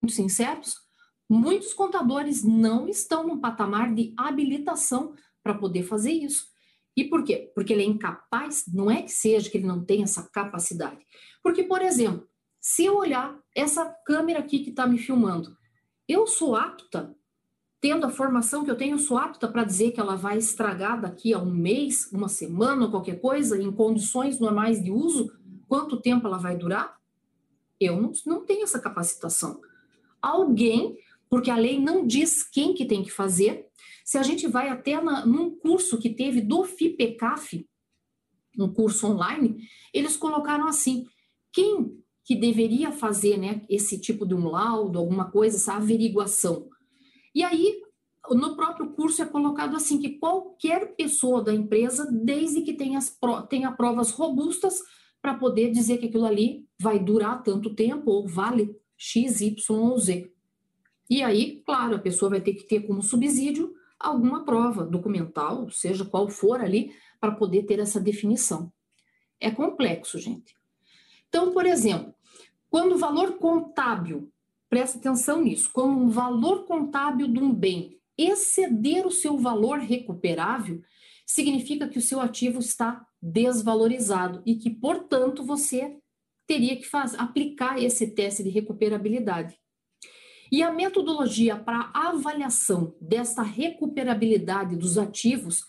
[0.03, 0.77] Muito sinceros,
[1.31, 5.15] muitos contadores não estão no patamar de habilitação
[5.45, 6.49] para poder fazer isso.
[6.97, 7.53] E por quê?
[7.55, 10.99] Porque ele é incapaz, não é que seja que ele não tem essa capacidade.
[11.41, 12.29] Porque, por exemplo,
[12.61, 15.57] se eu olhar essa câmera aqui que está me filmando,
[16.09, 17.15] eu sou apta,
[17.81, 21.01] tendo a formação que eu tenho, eu sou apta para dizer que ela vai estragar
[21.01, 25.33] daqui a um mês, uma semana, qualquer coisa, em condições normais de uso,
[25.69, 26.99] quanto tempo ela vai durar?
[27.79, 29.61] Eu não, não tenho essa capacitação.
[30.21, 30.99] Alguém,
[31.31, 33.67] porque a lei não diz quem que tem que fazer,
[34.05, 37.65] se a gente vai até na, num curso que teve do FIPECAF,
[38.59, 39.57] um curso online,
[39.95, 41.07] eles colocaram assim,
[41.53, 46.69] quem que deveria fazer né, esse tipo de um laudo, alguma coisa, essa averiguação.
[47.35, 47.81] E aí,
[48.31, 53.17] no próprio curso é colocado assim, que qualquer pessoa da empresa, desde que tenha, as,
[53.49, 54.81] tenha provas robustas
[55.23, 59.99] para poder dizer que aquilo ali vai durar tanto tempo ou vale X, Y ou
[59.99, 60.31] Z.
[61.11, 66.05] E aí, claro, a pessoa vai ter que ter como subsídio alguma prova documental, seja
[66.05, 68.73] qual for ali, para poder ter essa definição.
[69.41, 70.55] É complexo, gente.
[71.29, 72.15] Então, por exemplo,
[72.71, 74.33] quando o valor contábil,
[74.69, 80.81] presta atenção nisso, quando um valor contábil de um bem exceder o seu valor recuperável,
[81.27, 85.99] significa que o seu ativo está desvalorizado e que, portanto, você
[86.47, 89.59] teria que faz, aplicar esse teste de recuperabilidade.
[90.51, 95.65] E a metodologia para avaliação desta recuperabilidade dos ativos,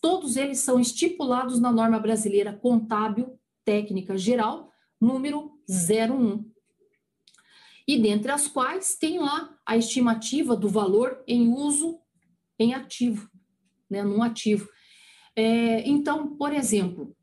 [0.00, 6.50] todos eles são estipulados na norma brasileira contábil técnica geral, número 01.
[7.86, 12.00] E dentre as quais tem lá a estimativa do valor em uso
[12.58, 13.28] em ativo,
[13.90, 14.68] né, num ativo.
[15.36, 17.14] É, então, por exemplo,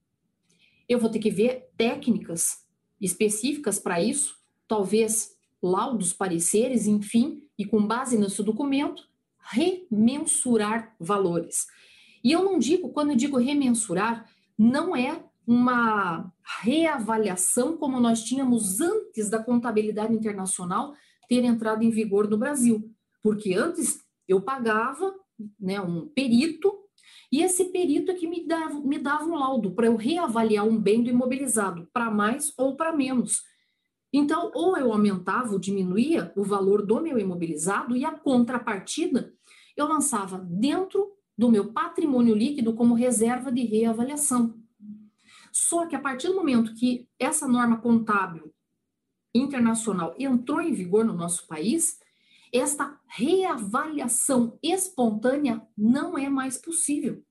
[0.87, 2.65] eu vou ter que ver técnicas
[2.99, 4.35] específicas para isso,
[4.67, 5.31] talvez
[5.62, 9.03] laudos, pareceres, enfim, e com base nesse documento,
[9.51, 11.68] remensurar valores.
[12.24, 16.32] E eu não digo, quando eu digo remensurar, não é uma
[16.62, 20.93] reavaliação como nós tínhamos antes da contabilidade internacional
[21.28, 22.91] ter entrado em vigor no Brasil.
[23.24, 25.14] Porque antes eu pagava
[25.59, 26.72] né, um perito
[27.32, 30.78] e esse perito é que me dava, me dava um laudo para eu reavaliar um
[30.78, 33.41] bem do imobilizado, para mais ou para menos.
[34.14, 39.34] Então, ou eu aumentava ou diminuía o valor do meu imobilizado e a contrapartida
[39.76, 44.59] eu lançava dentro do meu patrimônio líquido como reserva de reavaliação.
[45.51, 48.53] Só que a partir do momento que essa norma contábil
[49.34, 51.99] internacional entrou em vigor no nosso país,
[52.53, 57.24] esta reavaliação espontânea não é mais possível.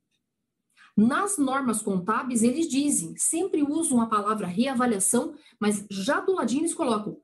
[1.01, 6.74] Nas normas contábeis, eles dizem, sempre usam a palavra reavaliação, mas já do ladinho eles
[6.74, 7.16] colocam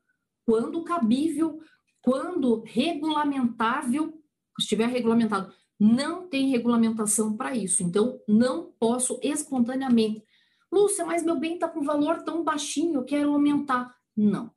[0.47, 1.61] quando cabível,
[2.01, 4.19] quando regulamentável,
[4.59, 5.53] estiver regulamentado.
[5.79, 10.25] Não tem regulamentação para isso, então não posso espontaneamente.
[10.73, 13.95] Lúcia, mas meu bem está com valor tão baixinho, eu quero aumentar.
[14.17, 14.51] Não.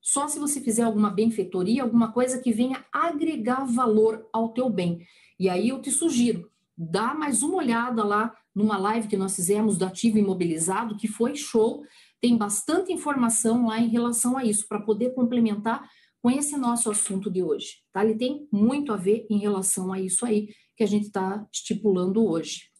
[0.00, 5.06] Só se você fizer alguma benfeitoria, alguma coisa que venha agregar valor ao teu bem.
[5.38, 9.76] E aí eu te sugiro, dá mais uma olhada lá numa live que nós fizemos
[9.76, 11.84] do ativo imobilizado, que foi show.
[12.20, 15.88] Tem bastante informação lá em relação a isso, para poder complementar
[16.20, 17.82] com esse nosso assunto de hoje.
[17.92, 18.04] Tá?
[18.04, 22.24] Ele tem muito a ver em relação a isso aí que a gente está estipulando
[22.24, 22.70] hoje.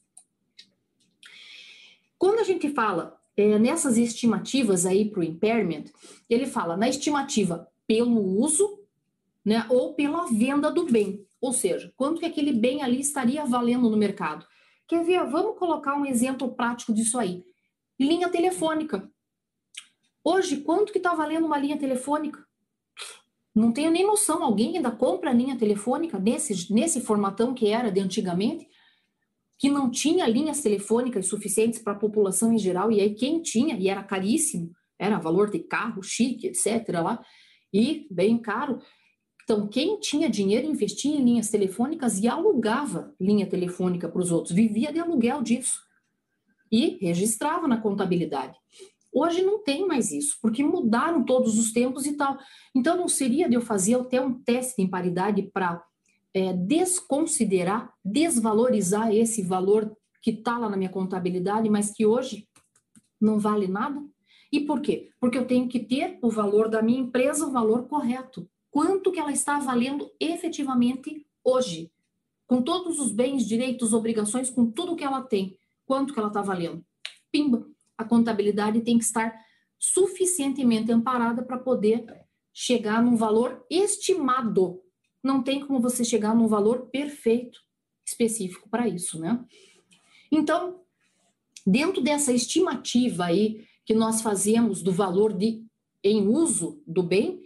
[2.16, 5.86] Quando a gente fala é, nessas estimativas aí para o impairment,
[6.30, 8.78] ele fala na estimativa pelo uso
[9.44, 11.26] né, ou pela venda do bem.
[11.40, 14.46] Ou seja, quanto que aquele bem ali estaria valendo no mercado.
[14.88, 15.24] Quer ver?
[15.30, 17.44] Vamos colocar um exemplo prático disso aí.
[17.98, 19.10] Linha telefônica.
[20.24, 22.44] Hoje, quanto que está valendo uma linha telefônica?
[23.54, 24.42] Não tenho nem noção.
[24.42, 28.68] Alguém ainda compra linha telefônica nesse, nesse formatão que era de antigamente?
[29.58, 33.76] Que não tinha linhas telefônicas suficientes para a população em geral, e aí quem tinha,
[33.76, 36.88] e era caríssimo, era valor de carro, chique, etc.
[37.02, 37.24] lá,
[37.72, 38.80] e bem caro,
[39.52, 44.54] então, quem tinha dinheiro investia em linhas telefônicas e alugava linha telefônica para os outros,
[44.54, 45.78] vivia de aluguel disso
[46.72, 48.56] e registrava na contabilidade.
[49.12, 52.38] Hoje não tem mais isso, porque mudaram todos os tempos e tal.
[52.74, 55.84] Então, não seria de eu fazer até um teste em paridade para
[56.32, 62.48] é, desconsiderar, desvalorizar esse valor que está lá na minha contabilidade, mas que hoje
[63.20, 64.02] não vale nada?
[64.50, 65.10] E por quê?
[65.20, 69.20] Porque eu tenho que ter o valor da minha empresa, o valor correto quanto que
[69.20, 71.92] ela está valendo efetivamente hoje,
[72.46, 76.40] com todos os bens, direitos, obrigações, com tudo que ela tem, quanto que ela está
[76.40, 76.84] valendo.
[77.30, 77.68] Pimba,
[77.98, 79.38] a contabilidade tem que estar
[79.78, 82.06] suficientemente amparada para poder
[82.52, 84.80] chegar num valor estimado.
[85.22, 87.60] Não tem como você chegar num valor perfeito
[88.06, 89.44] específico para isso, né?
[90.30, 90.80] Então,
[91.66, 95.62] dentro dessa estimativa aí que nós fazemos do valor de
[96.02, 97.40] em uso do bem,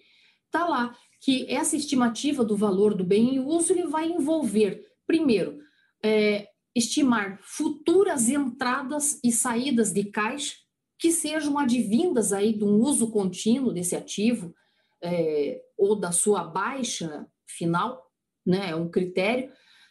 [0.50, 0.96] tá lá
[1.26, 5.58] que essa estimativa do valor do bem em uso ele vai envolver, primeiro,
[6.00, 10.54] é, estimar futuras entradas e saídas de caixa
[10.96, 14.54] que sejam advindas aí de um uso contínuo desse ativo
[15.02, 18.06] é, ou da sua baixa final,
[18.46, 19.50] né, é um critério.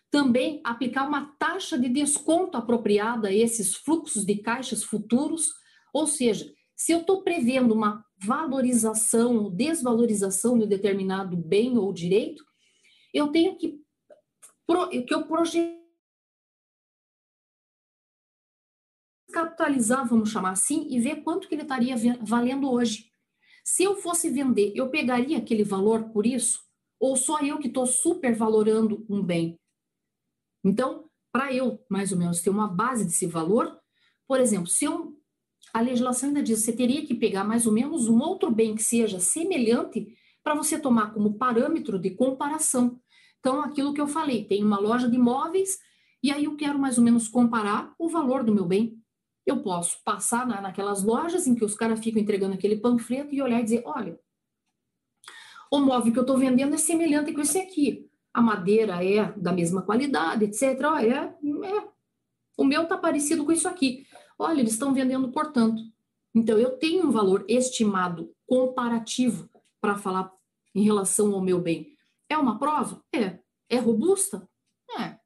[0.09, 5.49] Também aplicar uma taxa de desconto apropriada a esses fluxos de caixas futuros,
[5.93, 11.93] ou seja, se eu estou prevendo uma valorização ou desvalorização de um determinado bem ou
[11.93, 12.43] direito,
[13.13, 13.79] eu tenho que,
[15.07, 15.85] que eu projetar
[19.35, 23.11] capitalizar, vamos chamar assim, e ver quanto que ele estaria valendo hoje.
[23.65, 26.63] Se eu fosse vender, eu pegaria aquele valor por isso?
[26.97, 29.59] Ou só eu que estou supervalorando um bem?
[30.63, 33.77] Então, para eu, mais ou menos, ter uma base desse valor,
[34.25, 35.14] por exemplo, se eu
[35.75, 38.81] a legislação ainda diz você teria que pegar mais ou menos um outro bem que
[38.81, 40.07] seja semelhante
[40.41, 42.97] para você tomar como parâmetro de comparação.
[43.41, 45.77] Então, aquilo que eu falei, tem uma loja de imóveis
[46.23, 48.97] e aí eu quero mais ou menos comparar o valor do meu bem.
[49.45, 53.41] Eu posso passar na, naquelas lojas em que os caras ficam entregando aquele panfleto e
[53.41, 54.17] olhar e dizer: olha,
[55.69, 58.09] o móvel que eu estou vendendo é semelhante com esse aqui.
[58.33, 60.63] A madeira é da mesma qualidade, etc.
[61.01, 61.87] É, é.
[62.57, 64.07] O meu está parecido com isso aqui.
[64.37, 65.81] Olha, eles estão vendendo portanto.
[66.33, 70.31] Então, eu tenho um valor estimado comparativo para falar
[70.73, 71.95] em relação ao meu bem.
[72.29, 73.01] É uma prova?
[73.13, 73.39] É.
[73.69, 74.47] É robusta?
[74.99, 75.17] É.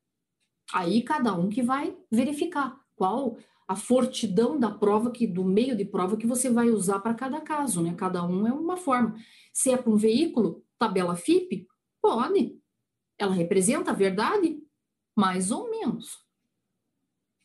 [0.74, 3.38] Aí cada um que vai verificar qual
[3.68, 7.42] a fortidão da prova que do meio de prova que você vai usar para cada
[7.42, 7.94] caso, né?
[7.96, 9.16] Cada um é uma forma.
[9.54, 11.68] Se é para um veículo, tabela FIP,
[12.02, 12.60] pode.
[13.18, 14.60] Ela representa a verdade,
[15.16, 16.18] mais ou menos.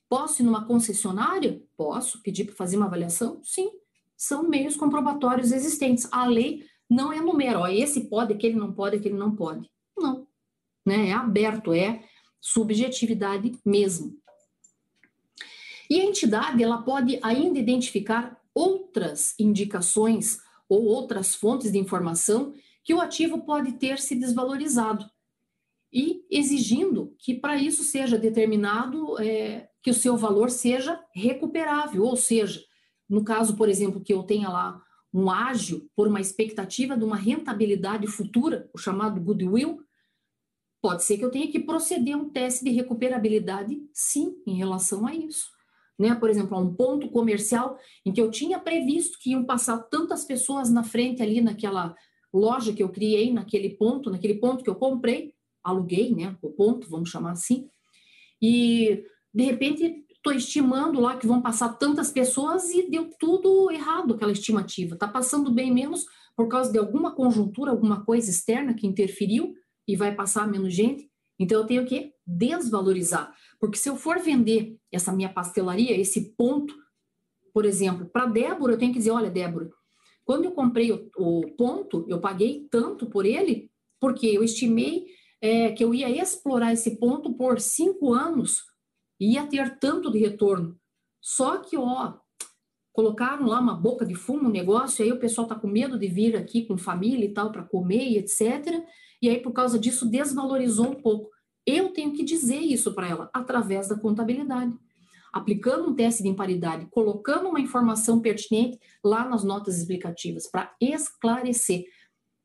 [0.08, 1.62] Posso ir numa concessionária?
[1.76, 3.40] Posso pedir para fazer uma avaliação?
[3.42, 3.70] Sim.
[4.16, 6.08] São meios comprobatórios existentes.
[6.12, 9.68] A lei não é número, ó, esse pode, aquele não pode, aquele não pode.
[9.96, 10.26] Não.
[10.84, 11.08] Né?
[11.08, 12.04] É aberto, é
[12.40, 14.16] subjetividade mesmo.
[15.88, 20.38] E a entidade ela pode ainda identificar outras indicações
[20.68, 25.10] ou outras fontes de informação que o ativo pode ter se desvalorizado
[25.94, 32.16] e exigindo que para isso seja determinado é, que o seu valor seja recuperável, ou
[32.16, 32.60] seja,
[33.08, 34.82] no caso, por exemplo, que eu tenha lá
[35.12, 39.80] um ágio por uma expectativa de uma rentabilidade futura, o chamado goodwill,
[40.82, 45.06] pode ser que eu tenha que proceder a um teste de recuperabilidade, sim, em relação
[45.06, 45.46] a isso.
[45.96, 46.12] Né?
[46.16, 50.24] Por exemplo, a um ponto comercial em que eu tinha previsto que iam passar tantas
[50.24, 51.94] pessoas na frente ali naquela
[52.32, 55.33] loja que eu criei, naquele ponto, naquele ponto que eu comprei,
[55.64, 56.36] aluguei, né?
[56.42, 57.68] O ponto, vamos chamar assim.
[58.40, 59.02] E
[59.32, 64.32] de repente estou estimando lá que vão passar tantas pessoas e deu tudo errado aquela
[64.32, 64.94] estimativa.
[64.94, 66.04] Está passando bem menos
[66.36, 69.54] por causa de alguma conjuntura, alguma coisa externa que interferiu
[69.86, 71.10] e vai passar menos gente.
[71.38, 76.74] Então eu tenho que desvalorizar, porque se eu for vender essa minha pastelaria, esse ponto,
[77.52, 79.68] por exemplo, para Débora, eu tenho que dizer, olha, Débora,
[80.24, 85.06] quando eu comprei o, o ponto, eu paguei tanto por ele, porque eu estimei
[85.44, 88.64] é, que eu ia explorar esse ponto por cinco anos
[89.20, 90.74] ia ter tanto de retorno.
[91.20, 92.14] Só que, ó,
[92.94, 96.08] colocaram lá uma boca de fumo, um negócio, aí o pessoal tá com medo de
[96.08, 98.82] vir aqui com família e tal para comer e etc.
[99.20, 101.28] E aí, por causa disso, desvalorizou um pouco.
[101.66, 104.74] Eu tenho que dizer isso para ela através da contabilidade.
[105.30, 111.84] Aplicando um teste de imparidade, colocando uma informação pertinente lá nas notas explicativas para esclarecer.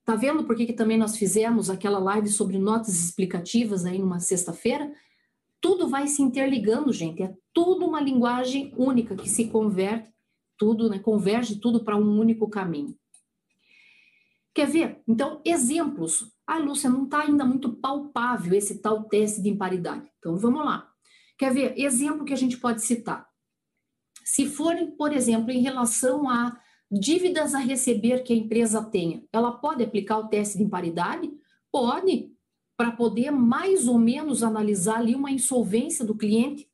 [0.09, 4.19] Tá vendo por que, que também nós fizemos aquela live sobre notas explicativas aí numa
[4.19, 4.91] sexta-feira?
[5.61, 7.21] tudo vai se interligando, gente.
[7.21, 10.11] É tudo uma linguagem única que se converte,
[10.57, 12.97] tudo, né, converge tudo para um único caminho.
[14.51, 14.99] Quer ver?
[15.07, 16.33] Então, exemplos.
[16.47, 20.09] Ah, Lúcia, não está ainda muito palpável esse tal teste de imparidade.
[20.17, 20.89] Então, vamos lá.
[21.37, 21.77] Quer ver?
[21.77, 23.29] Exemplo que a gente pode citar.
[24.25, 26.59] Se forem, por exemplo, em relação a
[26.91, 31.31] dívidas a receber que a empresa tenha, ela pode aplicar o teste de imparidade?
[31.71, 32.31] Pode,
[32.75, 36.69] para poder mais ou menos analisar ali uma insolvência do cliente.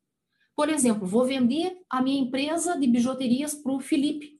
[0.56, 4.40] Por exemplo, vou vender a minha empresa de bijuterias para o Felipe.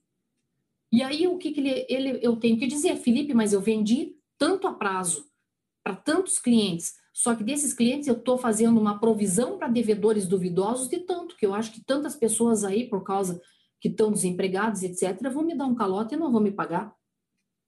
[0.92, 4.16] E aí o que, que ele, ele, eu tenho que dizer, Felipe, mas eu vendi
[4.38, 5.26] tanto a prazo
[5.82, 10.88] para tantos clientes, só que desses clientes eu estou fazendo uma provisão para devedores duvidosos
[10.88, 13.40] de tanto, que eu acho que tantas pessoas aí, por causa
[13.80, 16.94] que estão desempregados, etc., vão me dar um calote e não vão me pagar.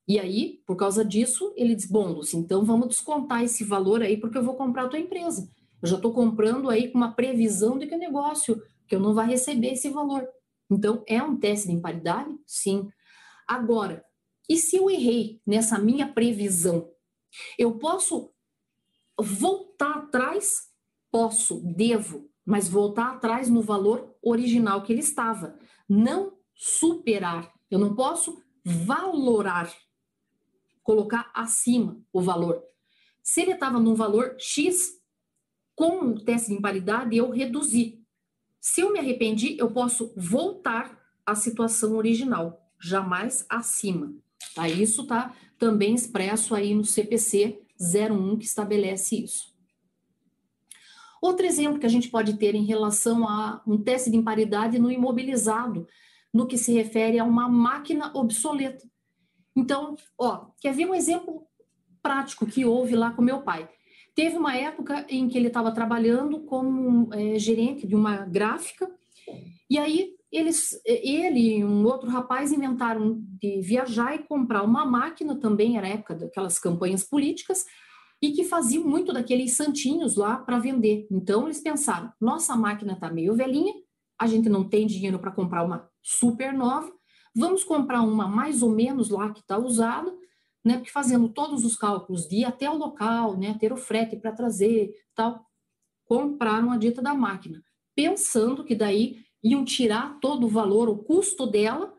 [0.07, 4.17] E aí, por causa disso, ele diz: bom, Lúcia, então vamos descontar esse valor aí,
[4.17, 5.51] porque eu vou comprar a tua empresa.
[5.83, 9.15] Eu já estou comprando aí com uma previsão de que o negócio, que eu não
[9.15, 10.27] vai receber esse valor.
[10.71, 12.31] Então, é um teste de imparidade?
[12.47, 12.89] Sim.
[13.47, 14.05] Agora,
[14.49, 16.91] e se eu errei nessa minha previsão?
[17.59, 18.31] Eu posso
[19.19, 20.69] voltar atrás?
[21.11, 25.59] Posso, devo, mas voltar atrás no valor original que ele estava.
[25.89, 27.53] Não superar.
[27.71, 29.73] Eu não posso valorar
[30.89, 32.63] colocar acima o valor.
[33.23, 34.99] Se ele estava num valor X,
[35.75, 38.03] com o teste de imparidade, eu reduzi.
[38.59, 44.15] Se eu me arrependi, eu posso voltar à situação original, jamais acima.
[44.55, 44.67] Tá?
[44.67, 49.55] Isso está também expresso aí no CPC 01, que estabelece isso.
[51.21, 54.91] Outro exemplo que a gente pode ter em relação a um teste de imparidade no
[54.91, 55.87] imobilizado,
[56.33, 58.87] no que se refere a uma máquina obsoleta.
[59.57, 61.43] Então, ó, quer ver um exemplo
[62.03, 63.69] prático que houve lá com meu pai?
[64.15, 68.91] Teve uma época em que ele estava trabalhando como é, gerente de uma gráfica,
[69.71, 75.37] e aí eles, ele e um outro rapaz inventaram de viajar e comprar uma máquina,
[75.37, 77.65] também era época daquelas campanhas políticas,
[78.21, 81.07] e que faziam muito daqueles santinhos lá para vender.
[81.11, 83.73] Então eles pensaram: nossa máquina está meio velhinha,
[84.19, 86.93] a gente não tem dinheiro para comprar uma super nova,
[87.35, 90.13] vamos comprar uma mais ou menos lá que está usada,
[90.65, 90.77] né?
[90.77, 93.57] Porque fazendo todos os cálculos de ir até o local, né?
[93.59, 95.47] Ter o frete para trazer, tal,
[96.05, 97.63] compraram a dita da máquina,
[97.95, 101.98] pensando que daí iam tirar todo o valor, o custo dela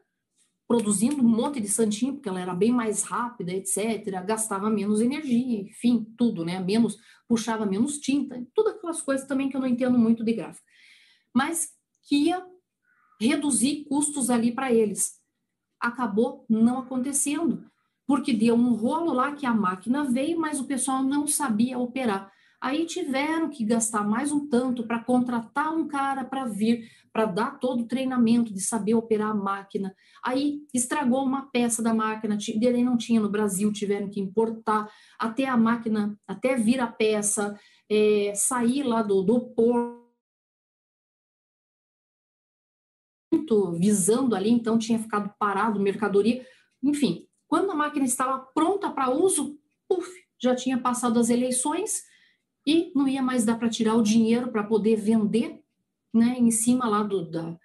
[0.69, 5.61] produzindo um monte de santinho, porque ela era bem mais rápida, etc., gastava menos energia,
[5.61, 6.59] enfim, tudo, né?
[6.59, 6.95] Menos,
[7.27, 10.63] puxava menos tinta, todas aquelas coisas também que eu não entendo muito de gráfico.
[11.33, 11.71] Mas
[12.03, 12.45] que ia
[13.19, 15.19] reduzir custos ali para eles.
[15.79, 17.65] Acabou não acontecendo,
[18.05, 22.31] porque deu um rolo lá que a máquina veio, mas o pessoal não sabia operar.
[22.61, 27.57] Aí tiveram que gastar mais um tanto para contratar um cara para vir, para dar
[27.57, 29.95] todo o treinamento de saber operar a máquina.
[30.23, 35.45] Aí estragou uma peça da máquina, dele não tinha no Brasil, tiveram que importar até
[35.45, 37.57] a máquina, até vir a peça,
[37.89, 39.99] é, sair lá do, do porto
[43.79, 46.45] visando ali, então tinha ficado parado mercadoria.
[46.83, 49.57] Enfim, quando a máquina estava pronta para uso,
[49.87, 52.03] puf, já tinha passado as eleições
[52.69, 55.59] e não ia mais dar para tirar o dinheiro para poder vender,
[56.13, 57.57] né, em cima lá do, da,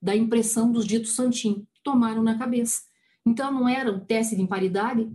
[0.00, 1.68] da impressão dos ditos santinho.
[1.82, 2.80] Tomaram na cabeça.
[3.26, 5.06] Então, não era um teste de imparidade,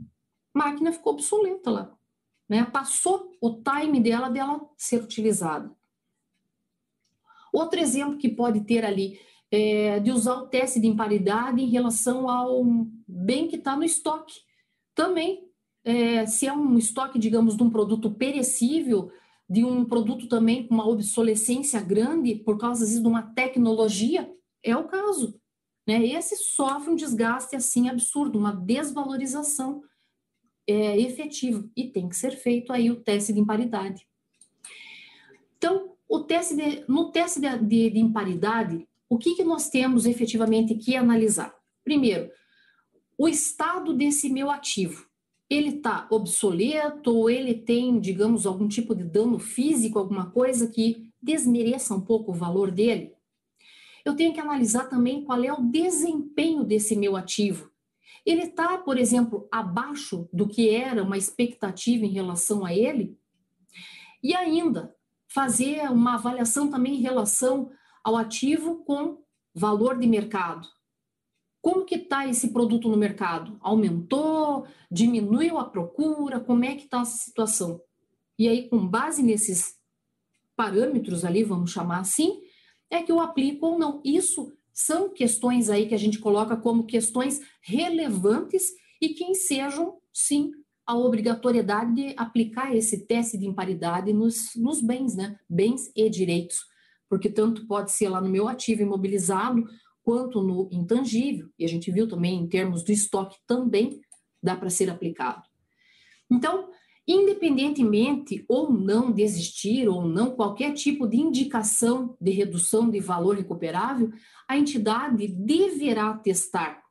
[0.53, 1.97] máquina ficou obsoleta lá.
[2.47, 2.63] Né?
[2.63, 5.75] Passou o time dela dela ser utilizada.
[7.51, 9.19] Outro exemplo que pode ter ali
[9.49, 12.63] é de usar o teste de imparidade em relação ao
[13.07, 14.41] bem que está no estoque.
[14.93, 15.47] Também,
[15.84, 19.11] é, se é um estoque, digamos, de um produto perecível,
[19.49, 24.31] de um produto também com uma obsolescência grande por causa, vezes, de uma tecnologia,
[24.63, 25.39] é o caso.
[25.87, 26.05] Né?
[26.05, 29.81] Esse sofre um desgaste assim absurdo, uma desvalorização
[30.67, 34.07] é, efetiva, e tem que ser feito aí o teste de imparidade.
[35.57, 40.05] Então, o teste de, no teste de, de, de imparidade, o que, que nós temos
[40.05, 41.53] efetivamente que analisar?
[41.83, 42.31] Primeiro,
[43.17, 45.07] o estado desse meu ativo
[45.54, 51.10] ele está obsoleto ou ele tem, digamos, algum tipo de dano físico, alguma coisa que
[51.22, 53.14] desmereça um pouco o valor dele?
[54.04, 57.72] Eu tenho que analisar também qual é o desempenho desse meu ativo.
[58.26, 63.18] Ele está, por exemplo, abaixo do que era uma expectativa em relação a ele?
[64.22, 64.95] E ainda,
[65.28, 67.70] fazer uma avaliação também em relação
[68.04, 69.22] ao ativo com
[69.54, 70.68] valor de mercado.
[71.64, 73.57] Como que está esse produto no mercado?
[73.61, 74.68] Aumentou?
[74.91, 76.38] Diminuiu a procura?
[76.38, 77.80] Como é que está essa situação?
[78.38, 79.78] E aí, com base nesses
[80.57, 82.41] parâmetros ali, vamos chamar assim,
[82.89, 84.01] é que eu aplico ou não.
[84.03, 90.51] Isso são questões aí que a gente coloca como questões relevantes e que ensejam, sim,
[90.86, 95.39] a obrigatoriedade de aplicar esse teste de imparidade nos, nos bens, né?
[95.49, 96.66] Bens e direitos.
[97.07, 99.64] Porque tanto pode ser lá no meu ativo imobilizado,
[100.04, 104.01] quanto no intangível, e a gente viu também em termos do estoque também
[104.41, 105.43] dá para ser aplicado.
[106.30, 106.70] Então,
[107.08, 113.38] independentemente ou não de existir ou não qualquer tipo de indicação de redução de valor
[113.38, 114.12] recuperável,
[114.47, 116.84] a entidade deverá testar.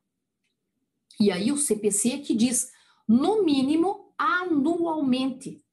[1.19, 2.71] E aí o CPC é que diz,
[3.07, 5.63] no mínimo, anualmente.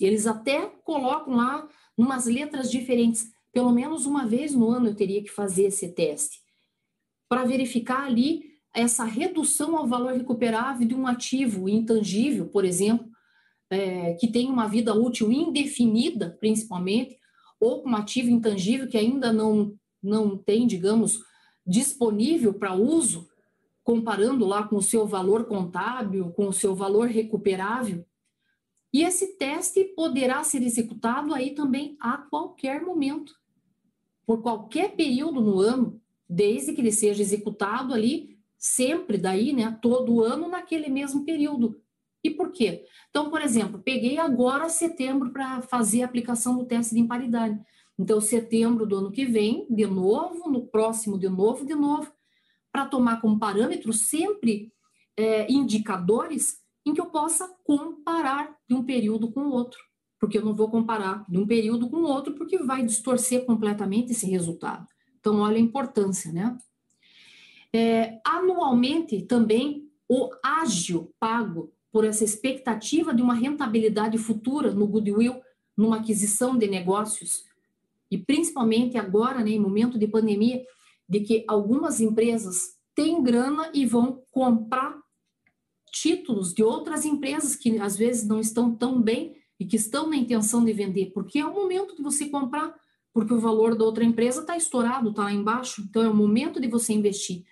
[0.00, 5.22] Eles até colocam lá umas letras diferentes, pelo menos uma vez no ano eu teria
[5.22, 6.43] que fazer esse teste
[7.34, 13.10] para verificar ali essa redução ao valor recuperável de um ativo intangível, por exemplo,
[13.68, 17.18] é, que tem uma vida útil indefinida, principalmente,
[17.58, 21.24] ou um ativo intangível que ainda não, não tem, digamos,
[21.66, 23.28] disponível para uso,
[23.82, 28.06] comparando lá com o seu valor contábil, com o seu valor recuperável.
[28.92, 33.34] E esse teste poderá ser executado aí também a qualquer momento,
[34.24, 40.22] por qualquer período no ano, desde que ele seja executado ali sempre daí, né, todo
[40.22, 41.80] ano naquele mesmo período.
[42.24, 42.86] E por quê?
[43.10, 47.60] Então, por exemplo, peguei agora setembro para fazer a aplicação do teste de imparidade.
[47.98, 52.10] Então, setembro do ano que vem, de novo, no próximo, de novo, de novo,
[52.72, 54.72] para tomar como parâmetro sempre
[55.16, 56.56] é, indicadores
[56.86, 59.78] em que eu possa comparar de um período com o outro.
[60.18, 64.12] Porque eu não vou comparar de um período com o outro, porque vai distorcer completamente
[64.12, 64.86] esse resultado.
[65.24, 66.54] Então, olha a importância, né?
[67.72, 75.40] É, anualmente, também, o ágio pago por essa expectativa de uma rentabilidade futura no goodwill,
[75.74, 77.46] numa aquisição de negócios,
[78.10, 80.62] e principalmente agora, né, em momento de pandemia,
[81.08, 85.00] de que algumas empresas têm grana e vão comprar
[85.90, 90.16] títulos de outras empresas que às vezes não estão tão bem e que estão na
[90.16, 92.74] intenção de vender, porque é o momento de você comprar,
[93.14, 96.60] porque o valor da outra empresa está estourado, está lá embaixo, então é o momento
[96.60, 97.44] de você investir.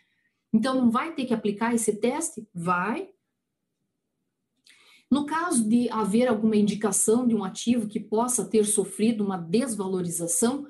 [0.53, 2.47] Então, não vai ter que aplicar esse teste?
[2.53, 3.11] Vai.
[5.09, 10.67] No caso de haver alguma indicação de um ativo que possa ter sofrido uma desvalorização,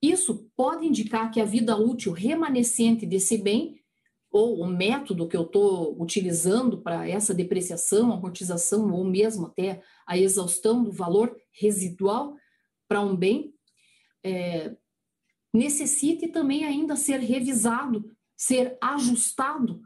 [0.00, 3.80] isso pode indicar que a vida útil remanescente desse bem,
[4.30, 10.18] ou o método que eu estou utilizando para essa depreciação, amortização, ou mesmo até a
[10.18, 12.36] exaustão do valor residual
[12.86, 13.51] para um bem,
[14.24, 14.76] é,
[15.52, 18.10] necessite também ainda ser revisado
[18.42, 19.82] ser ajustado.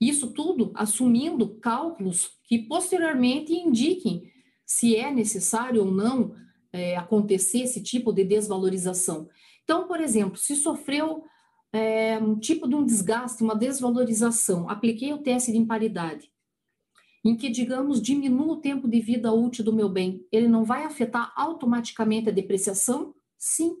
[0.00, 4.30] Isso tudo assumindo cálculos que posteriormente indiquem
[4.64, 6.36] se é necessário ou não
[6.72, 9.28] é, acontecer esse tipo de desvalorização.
[9.64, 11.24] Então, por exemplo, se sofreu
[11.72, 16.30] é, um tipo de um desgaste, uma desvalorização, apliquei o teste de imparidade,
[17.24, 20.84] em que, digamos, diminua o tempo de vida útil do meu bem, ele não vai
[20.84, 23.12] afetar automaticamente a depreciação?
[23.38, 23.76] Sim,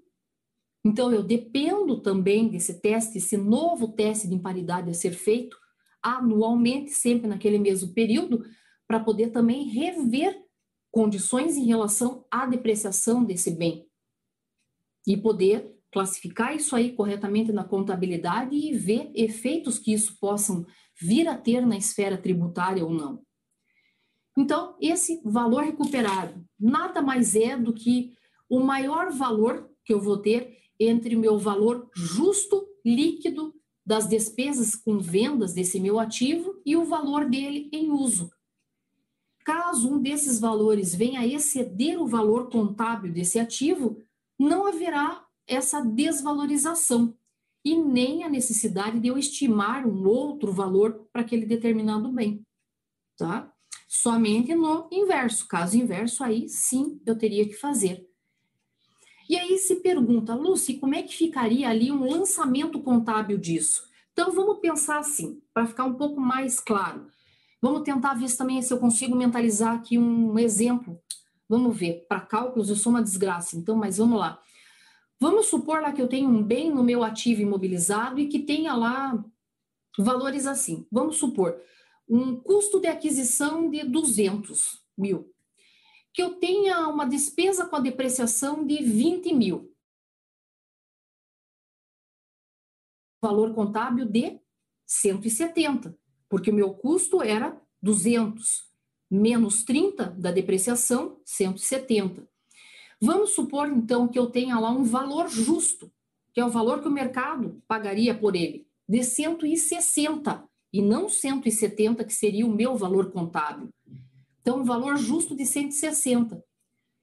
[0.84, 5.56] então, eu dependo também desse teste, esse novo teste de imparidade a ser feito
[6.02, 8.44] anualmente, sempre naquele mesmo período,
[8.86, 10.34] para poder também rever
[10.90, 13.86] condições em relação à depreciação desse bem
[15.06, 20.66] e poder classificar isso aí corretamente na contabilidade e ver efeitos que isso possam
[20.98, 23.22] vir a ter na esfera tributária ou não.
[24.36, 28.16] Então, esse valor recuperado nada mais é do que
[28.48, 34.76] o maior valor que eu vou ter entre o meu valor justo líquido das despesas
[34.76, 38.30] com vendas desse meu ativo e o valor dele em uso.
[39.44, 44.02] Caso um desses valores venha a exceder o valor contábil desse ativo,
[44.38, 47.16] não haverá essa desvalorização
[47.64, 52.46] e nem a necessidade de eu estimar um outro valor para aquele determinado bem,
[53.16, 53.52] tá?
[53.88, 58.07] Somente no inverso, caso inverso, aí sim eu teria que fazer.
[59.28, 63.86] E aí se pergunta, Lucy, como é que ficaria ali um lançamento contábil disso?
[64.12, 67.06] Então vamos pensar assim, para ficar um pouco mais claro.
[67.60, 70.98] Vamos tentar ver também se eu consigo mentalizar aqui um exemplo.
[71.46, 74.40] Vamos ver, para cálculos eu sou uma desgraça, então, mas vamos lá.
[75.20, 78.74] Vamos supor lá que eu tenho um bem no meu ativo imobilizado e que tenha
[78.74, 79.22] lá
[79.98, 80.86] valores assim.
[80.90, 81.60] Vamos supor,
[82.08, 85.30] um custo de aquisição de 200 mil
[86.18, 89.72] que eu tenha uma despesa com a depreciação de 20 mil.
[93.22, 94.40] Valor contábil de
[94.84, 95.96] 170,
[96.28, 98.68] porque o meu custo era 200,
[99.08, 102.28] menos 30 da depreciação, 170.
[103.00, 105.88] Vamos supor, então, que eu tenha lá um valor justo,
[106.34, 112.02] que é o valor que o mercado pagaria por ele, de 160, e não 170,
[112.02, 113.68] que seria o meu valor contábil.
[114.48, 116.42] Então, um valor justo de 160.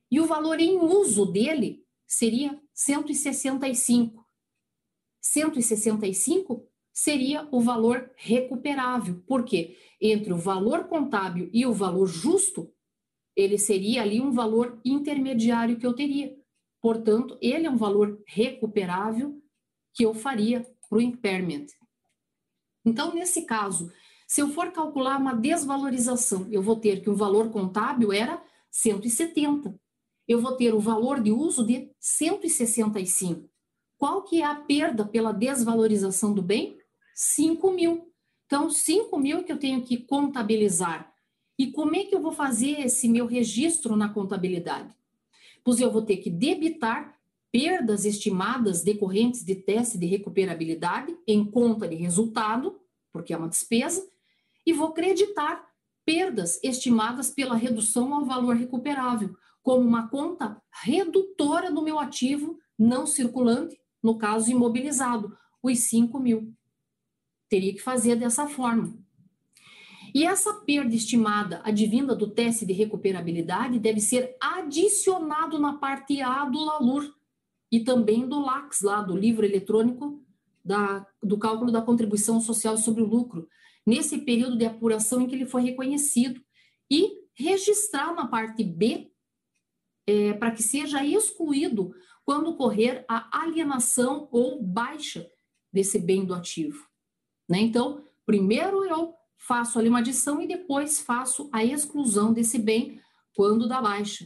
[0.10, 4.26] E o valor em uso dele seria 165.
[5.22, 9.22] 165 seria o valor recuperável.
[9.28, 9.78] Por quê?
[10.02, 12.74] Entre o valor contábil e o valor justo,
[13.36, 16.36] ele seria ali um valor intermediário que eu teria.
[16.82, 19.39] Portanto, ele é um valor recuperável
[19.93, 21.68] que eu faria para o impairment.
[22.84, 23.93] Então, nesse caso,
[24.28, 29.74] se eu for calcular uma desvalorização, eu vou ter que o valor contábil era 170.
[30.28, 33.48] Eu vou ter o valor de uso de 165.
[33.98, 36.78] Qual que é a perda pela desvalorização do bem?
[37.14, 38.12] 5 mil.
[38.46, 41.14] Então, 5 mil que eu tenho que contabilizar.
[41.58, 44.94] E como é que eu vou fazer esse meu registro na contabilidade?
[45.64, 47.16] Pois eu vou ter que debitar
[47.52, 52.78] perdas estimadas decorrentes de teste de recuperabilidade em conta de resultado,
[53.14, 54.06] porque é uma despesa,
[54.66, 55.66] e vou creditar
[56.05, 63.07] perdas estimadas pela redução ao valor recuperável, como uma conta redutora do meu ativo não
[63.07, 66.53] circulante, no caso imobilizado, os 5 mil.
[67.49, 68.97] Teria que fazer dessa forma.
[70.13, 76.45] E essa perda estimada advinda do teste de recuperabilidade deve ser adicionado na parte A
[76.45, 77.13] do LALUR
[77.72, 80.25] e também do LAX, lá do livro eletrônico
[80.66, 83.47] da, do cálculo da contribuição social sobre o lucro,
[83.86, 86.41] nesse período de apuração em que ele foi reconhecido
[86.89, 89.11] e registrar na parte B
[90.07, 91.93] é, para que seja excluído
[92.24, 95.30] quando ocorrer a alienação ou baixa
[95.72, 96.88] desse bem do ativo.
[97.47, 97.59] Né?
[97.59, 102.99] Então, primeiro eu faço ali uma adição e depois faço a exclusão desse bem
[103.36, 104.26] quando da baixa.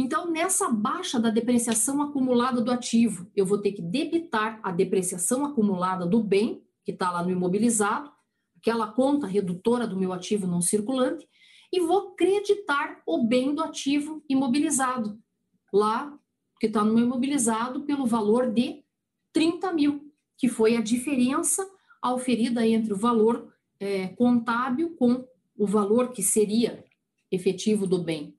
[0.00, 5.44] Então, nessa baixa da depreciação acumulada do ativo, eu vou ter que debitar a depreciação
[5.44, 8.08] acumulada do bem, que está lá no imobilizado,
[8.56, 11.26] aquela conta redutora do meu ativo não circulante,
[11.72, 15.18] e vou creditar o bem do ativo imobilizado,
[15.72, 16.16] lá
[16.60, 18.84] que está no imobilizado, pelo valor de
[19.32, 21.68] 30 mil, que foi a diferença
[22.00, 25.26] auferida entre o valor é, contábil com
[25.56, 26.84] o valor que seria
[27.32, 28.37] efetivo do bem.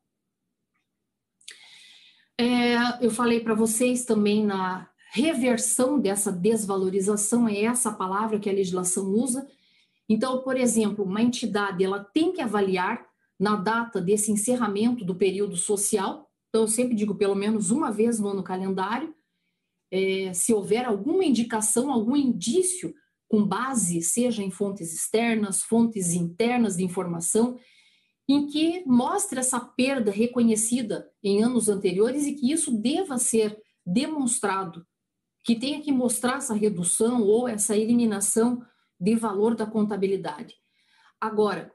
[2.39, 8.53] É, eu falei para vocês também na reversão dessa desvalorização, é essa palavra que a
[8.53, 9.45] legislação usa.
[10.07, 13.05] Então, por exemplo, uma entidade ela tem que avaliar
[13.37, 16.29] na data desse encerramento do período social.
[16.47, 19.13] Então, eu sempre digo pelo menos uma vez no ano calendário,
[19.91, 22.95] é, se houver alguma indicação, algum indício
[23.27, 27.59] com base, seja em fontes externas, fontes internas de informação,
[28.30, 34.86] em que mostre essa perda reconhecida em anos anteriores e que isso deva ser demonstrado,
[35.43, 38.63] que tenha que mostrar essa redução ou essa eliminação
[38.99, 40.55] de valor da contabilidade.
[41.19, 41.73] Agora,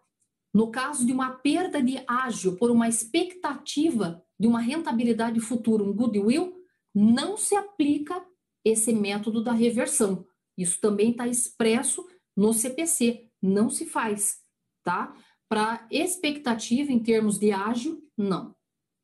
[0.55, 5.93] no caso de uma perda de ágio por uma expectativa de uma rentabilidade futura, um
[5.93, 6.55] goodwill,
[6.95, 8.25] não se aplica
[8.65, 10.25] esse método da reversão.
[10.57, 14.39] Isso também está expresso no CPC, não se faz,
[14.85, 15.13] tá?
[15.55, 18.57] Para expectativa em termos de ágio, não,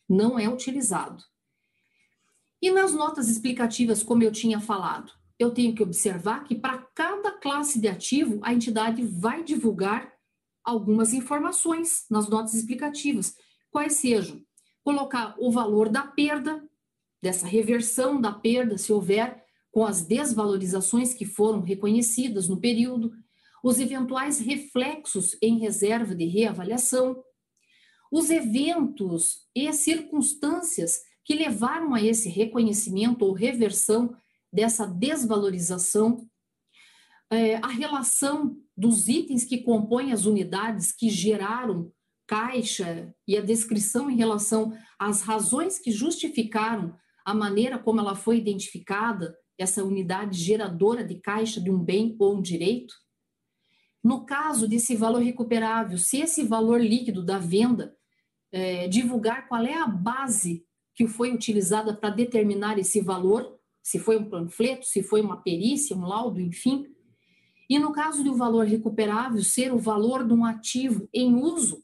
[0.08, 1.22] não é utilizado.
[2.60, 7.30] E nas notas explicativas, como eu tinha falado, eu tenho que observar que para cada
[7.30, 10.12] classe de ativo, a entidade vai divulgar
[10.64, 13.36] algumas informações nas notas explicativas,
[13.70, 14.42] quais sejam?
[14.82, 16.68] Colocar o valor da perda,
[17.22, 19.40] dessa reversão da perda, se houver,
[19.70, 23.12] com as desvalorizações que foram reconhecidas no período,
[23.62, 27.22] os eventuais reflexos em reserva de reavaliação,
[28.10, 34.14] os eventos e circunstâncias que levaram a esse reconhecimento ou reversão
[34.52, 36.26] dessa desvalorização,
[37.30, 41.92] é, a relação dos itens que compõem as unidades que geraram
[42.26, 48.38] caixa e a descrição em relação às razões que justificaram a maneira como ela foi
[48.38, 52.94] identificada, essa unidade geradora de caixa de um bem ou um direito.
[54.02, 57.94] No caso desse valor recuperável, se esse valor líquido da venda
[58.50, 64.16] é, divulgar qual é a base que foi utilizada para determinar esse valor, se foi
[64.16, 66.86] um panfleto, se foi uma perícia, um laudo, enfim.
[67.68, 71.82] E no caso do valor recuperável ser o valor de um ativo em uso,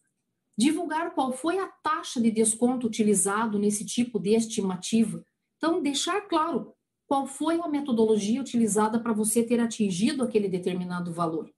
[0.57, 5.23] divulgar qual foi a taxa de desconto utilizado nesse tipo de estimativa.
[5.57, 6.75] Então, deixar claro
[7.07, 11.51] qual foi a metodologia utilizada para você ter atingido aquele determinado valor.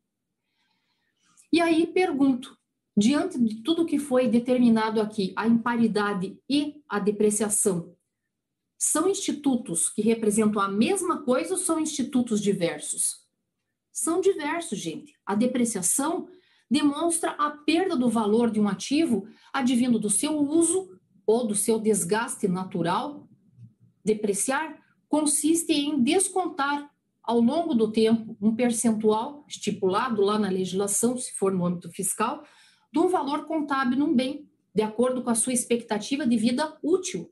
[1.52, 2.56] E aí pergunto,
[2.96, 7.94] diante de tudo que foi determinado aqui, a imparidade e a depreciação,
[8.78, 13.26] são institutos que representam a mesma coisa ou são institutos diversos?
[13.92, 15.14] São diversos, gente.
[15.26, 16.28] A depreciação
[16.70, 20.96] demonstra a perda do valor de um ativo advindo do seu uso
[21.26, 23.28] ou do seu desgaste natural.
[24.04, 26.88] Depreciar consiste em descontar
[27.28, 32.42] ao longo do tempo um percentual estipulado lá na legislação, se for no âmbito fiscal,
[32.90, 37.30] do valor contábil num bem, de acordo com a sua expectativa de vida útil.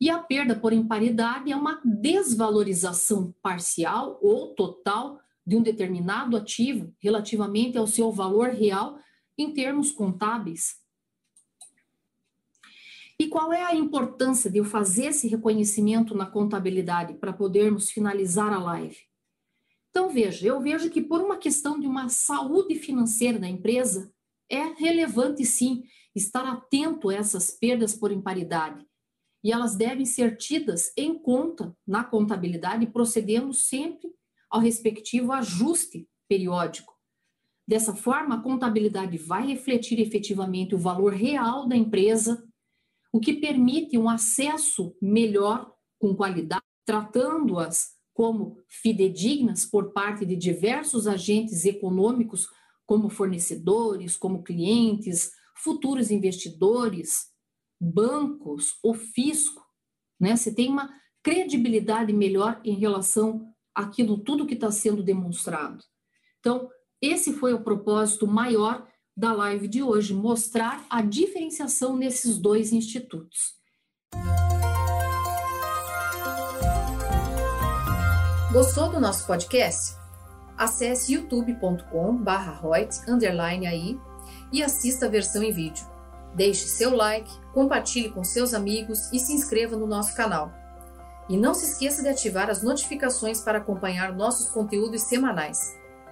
[0.00, 6.94] E a perda por imparidade é uma desvalorização parcial ou total de um determinado ativo
[7.00, 8.96] relativamente ao seu valor real
[9.36, 10.83] em termos contábeis.
[13.24, 18.52] E qual é a importância de eu fazer esse reconhecimento na contabilidade para podermos finalizar
[18.52, 18.98] a live?
[19.88, 24.12] Então, veja, eu vejo que por uma questão de uma saúde financeira da empresa,
[24.46, 28.86] é relevante sim estar atento a essas perdas por imparidade.
[29.42, 34.10] E elas devem ser tidas em conta na contabilidade, procedendo sempre
[34.50, 36.92] ao respectivo ajuste periódico.
[37.66, 42.46] Dessa forma, a contabilidade vai refletir efetivamente o valor real da empresa
[43.14, 51.06] o que permite um acesso melhor, com qualidade, tratando-as como fidedignas por parte de diversos
[51.06, 52.48] agentes econômicos,
[52.84, 57.26] como fornecedores, como clientes, futuros investidores,
[57.80, 59.64] bancos, o fisco.
[60.18, 60.34] Né?
[60.34, 60.92] Você tem uma
[61.22, 65.84] credibilidade melhor em relação àquilo tudo que está sendo demonstrado.
[66.40, 66.68] Então,
[67.00, 68.84] esse foi o propósito maior
[69.16, 73.54] da live de hoje, mostrar a diferenciação nesses dois institutos.
[78.52, 79.96] Gostou do nosso podcast?
[80.56, 83.02] Acesse youtube.com/royts
[83.68, 83.98] aí
[84.52, 85.84] e assista a versão em vídeo.
[86.34, 90.52] Deixe seu like, compartilhe com seus amigos e se inscreva no nosso canal.
[91.28, 95.58] E não se esqueça de ativar as notificações para acompanhar nossos conteúdos semanais.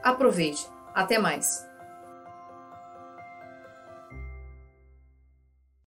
[0.03, 0.67] Aproveite!
[0.95, 1.72] Até mais!